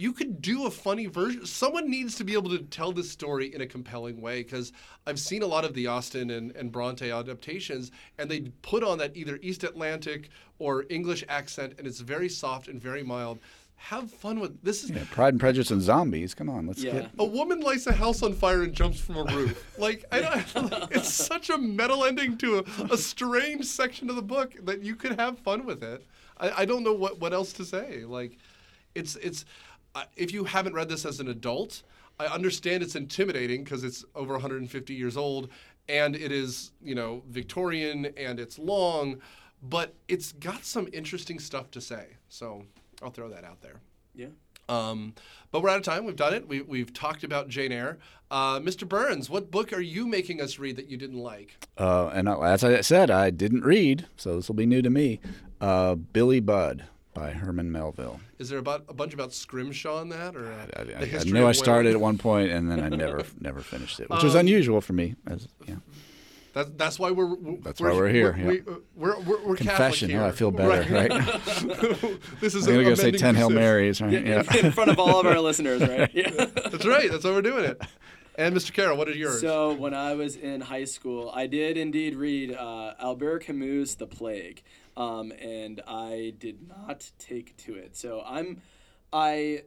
[0.00, 1.44] You could do a funny version.
[1.44, 4.72] Someone needs to be able to tell this story in a compelling way because
[5.08, 8.98] I've seen a lot of the Austen and, and Bronte adaptations, and they put on
[8.98, 10.30] that either East Atlantic
[10.60, 13.40] or English accent, and it's very soft and very mild.
[13.74, 14.84] Have fun with this.
[14.84, 16.32] Is Yeah, Pride and Prejudice and zombies.
[16.32, 16.92] Come on, let's Yeah.
[16.92, 19.78] get a woman lights a house on fire and jumps from a roof.
[19.78, 24.16] Like I don't, like, it's such a metal ending to a, a strange section of
[24.16, 26.04] the book that you could have fun with it.
[26.38, 28.04] I, I don't know what, what else to say.
[28.04, 28.38] Like,
[28.94, 29.44] it's it's
[30.16, 31.82] if you haven't read this as an adult,
[32.20, 35.48] I understand it's intimidating because it's over 150 years old
[35.88, 39.20] and it is you know Victorian and it's long,
[39.62, 42.08] but it's got some interesting stuff to say.
[42.28, 42.64] So
[43.02, 43.80] I'll throw that out there.
[44.14, 44.26] Yeah.
[44.68, 45.14] Um,
[45.50, 46.04] but we're out of time.
[46.04, 46.46] We've done it.
[46.46, 47.96] We, we've talked about Jane Eyre.
[48.30, 48.86] Uh, Mr.
[48.86, 51.56] Burns, what book are you making us read that you didn't like?
[51.78, 54.90] Uh, and I- as I said, I didn't read, so this will be new to
[54.90, 55.20] me.
[55.58, 56.84] Uh, Billy Budd
[57.18, 58.20] by Herman Melville.
[58.38, 61.24] Is there about a bunch about Scrimshaw in that, or uh, I, the I, I
[61.24, 64.34] knew I started at one point and then I never never finished it, which was
[64.34, 65.16] Um, unusual for me.
[65.26, 65.76] As yeah.
[66.54, 68.60] That's that's why we're, we're That's why we're here, We're, yeah.
[68.94, 70.10] we're, we're, we're Confession.
[70.10, 70.22] Here.
[70.22, 71.10] Oh, I feel better, right?
[72.40, 73.50] this is I'm gonna go say ten Hail.
[73.50, 74.12] Marys, right?
[74.12, 74.42] Yeah.
[74.64, 76.10] in front of all of our listeners, right?
[76.14, 76.30] Yeah.
[76.30, 77.10] That's right.
[77.10, 77.80] That's why we're doing it.
[78.36, 78.72] And Mr.
[78.72, 79.40] Carroll, what is yours?
[79.40, 84.06] So when I was in high school, I did indeed read uh, Albert Camus' *The
[84.06, 84.62] Plague*,
[84.98, 87.96] um, and I did not take to it.
[87.96, 88.60] So I'm,
[89.12, 89.62] I,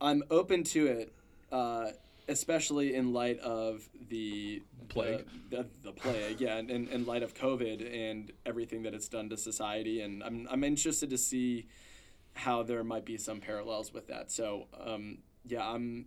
[0.00, 1.12] I'm open to it,
[1.52, 1.88] uh,
[2.28, 5.26] especially in light of the Plague.
[5.50, 9.08] the, the, the plague, yeah, and in, in light of COVID and everything that it's
[9.08, 11.66] done to society, and I'm I'm interested to see
[12.34, 14.30] how there might be some parallels with that.
[14.30, 16.06] So um, yeah, I'm.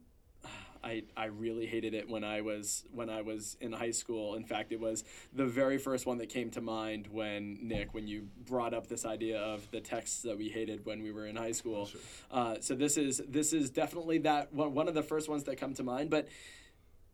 [0.83, 4.35] I, I really hated it when I was when I was in high school.
[4.35, 5.03] In fact, it was
[5.33, 9.05] the very first one that came to mind when Nic, when you brought up this
[9.05, 11.89] idea of the texts that we hated when we were in high school.
[12.31, 15.57] Uh, so this is this is definitely that one, one of the first ones that
[15.57, 16.09] come to mind.
[16.09, 16.27] But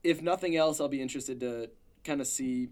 [0.03, 1.70] if nothing else, I'll be interested to
[2.03, 2.70] kind of see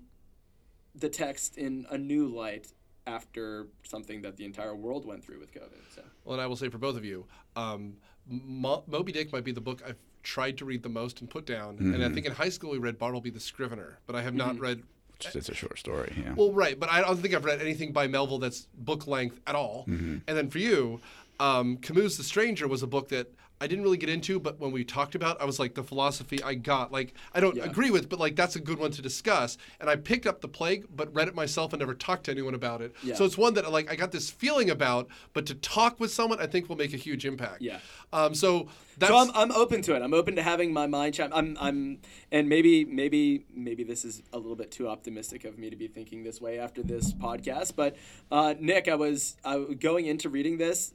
[0.96, 2.68] the text in a new light
[3.08, 5.82] after something that the entire world went through with COVID.
[5.96, 7.26] So Well, and I will say for both of you,
[7.56, 11.30] um, Mo- Moby Dick might be the book I've tried to read the most and
[11.30, 11.78] put down.
[11.78, 12.14] And I mm-hmm.
[12.14, 14.64] think in high school we read Bartleby the Scrivener, but I have not mm-hmm.
[14.64, 14.84] read.
[15.20, 16.14] Just it's a short story.
[16.18, 16.34] Yeah.
[16.34, 19.56] Well, right, but I don't think I've read anything by Melville that's book length at
[19.56, 19.86] all.
[19.88, 20.18] Mm-hmm.
[20.28, 21.02] And then for you,
[21.40, 23.32] um, Camus' The Stranger was a book that
[23.62, 26.44] I didn't really get into, but when we talked about, I was like, the philosophy
[26.44, 27.64] I got, like, I don't Yeah.
[27.64, 29.58] agree with, but like, that's a good one to discuss.
[29.80, 32.56] And I picked up The Plague, but read it myself and never talked to anyone
[32.56, 32.94] about it.
[33.04, 33.16] Yeah.
[33.16, 36.42] So it's one that like I got this feeling about, but to talk with someone,
[36.42, 37.62] I think will make a huge impact.
[37.62, 37.80] Yeah.
[38.12, 40.02] Um, so that's so I'm, I'm open to it.
[40.02, 41.32] I'm open to having my mind chime.
[41.34, 42.00] I'm I'm
[42.32, 45.88] and maybe maybe maybe this is a little bit too optimistic of me to be
[45.88, 47.76] thinking this way after this podcast.
[47.76, 47.96] But
[48.30, 50.94] uh, Nic, I was I, was going into reading this.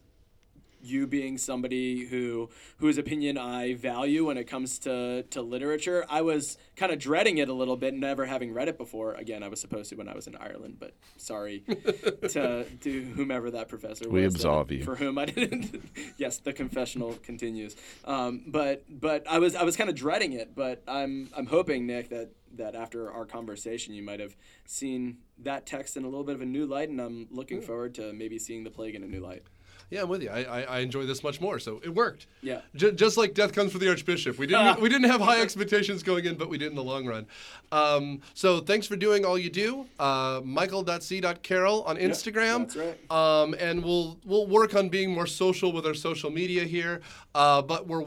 [0.81, 6.23] You being somebody who whose opinion I value when it comes to, to literature, I
[6.23, 9.15] was kind of dreading it a little bit, never having read it before.
[9.15, 11.61] Again, I was supposed to when I was in Ireland, but sorry
[12.29, 14.35] to to whomever that professor we was.
[14.35, 15.83] absolve that, you for whom I didn't.
[16.17, 17.77] yes, the confessional continues.
[18.05, 21.87] Um, but but I was I was kind of dreading it, but I'm I'm hoping
[21.87, 26.25] Nic that that after our conversation you might have seen that text in a little
[26.25, 29.03] bit of a new light, and I'm looking forward to maybe seeing the plague in
[29.03, 29.43] a new light.
[29.91, 30.29] Yeah, I'm with you.
[30.29, 32.27] I, I, I enjoy this much more, so it worked.
[32.43, 32.61] Yeah.
[32.77, 34.39] J- just like Death Comes for the Archbishop.
[34.39, 37.07] We didn't we didn't have high expectations going in, but we did in the long
[37.07, 37.27] run.
[37.73, 39.87] Um, so thanks for doing all you do.
[39.99, 42.59] Uh, Michael.c.carroll on Instagram.
[42.73, 43.11] that's right.
[43.11, 47.01] Um, and we'll we'll work on being more social with our social media here.
[47.35, 48.05] Uh, but we're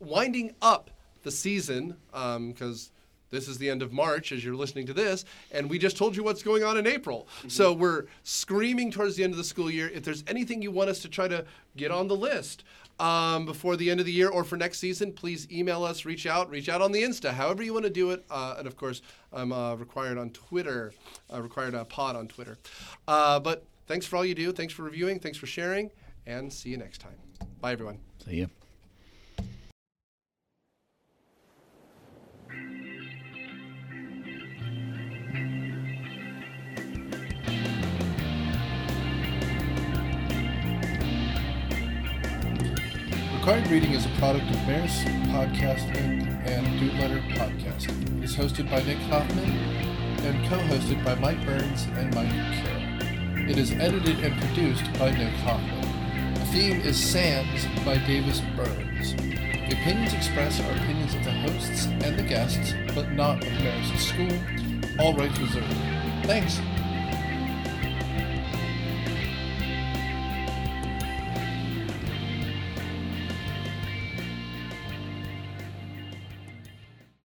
[0.00, 0.90] winding up
[1.22, 2.90] the season because
[3.34, 6.16] this is the end of March as you're listening to this, and we just told
[6.16, 7.28] you what's going on in April.
[7.48, 9.90] So we're screaming towards the end of the school year.
[9.92, 11.44] If there's anything you want us to try to
[11.76, 12.64] get on the list
[13.00, 16.26] um, before the end of the year or for next season, please email us, reach
[16.26, 18.24] out, reach out on the Insta, however you want to do it.
[18.30, 20.92] Uh, and of course, I'm uh, required on Twitter,
[21.32, 22.56] uh, required uh, pod on Twitter.
[23.08, 24.52] Uh, but thanks for all you do.
[24.52, 25.18] Thanks for reviewing.
[25.18, 25.90] Thanks for sharing.
[26.26, 27.16] And see you next time.
[27.60, 27.98] Bye, everyone.
[28.24, 28.46] See ya.
[43.44, 48.16] Required Reading is a product of Maris Podcast and Doodletter Podcasting.
[48.16, 49.50] It is hosted by Nic Hoffman
[50.24, 53.50] and co-hosted by Mike Burns and Mike Carroll.
[53.50, 56.34] It is edited and produced by Nic Hoffman.
[56.36, 59.14] The theme is Sands by Davis Burns.
[59.14, 64.08] The opinions expressed are opinions of the hosts and the guests, but not of Maris'
[64.08, 64.32] school.
[64.98, 65.76] All rights reserved.
[66.22, 66.60] Thanks.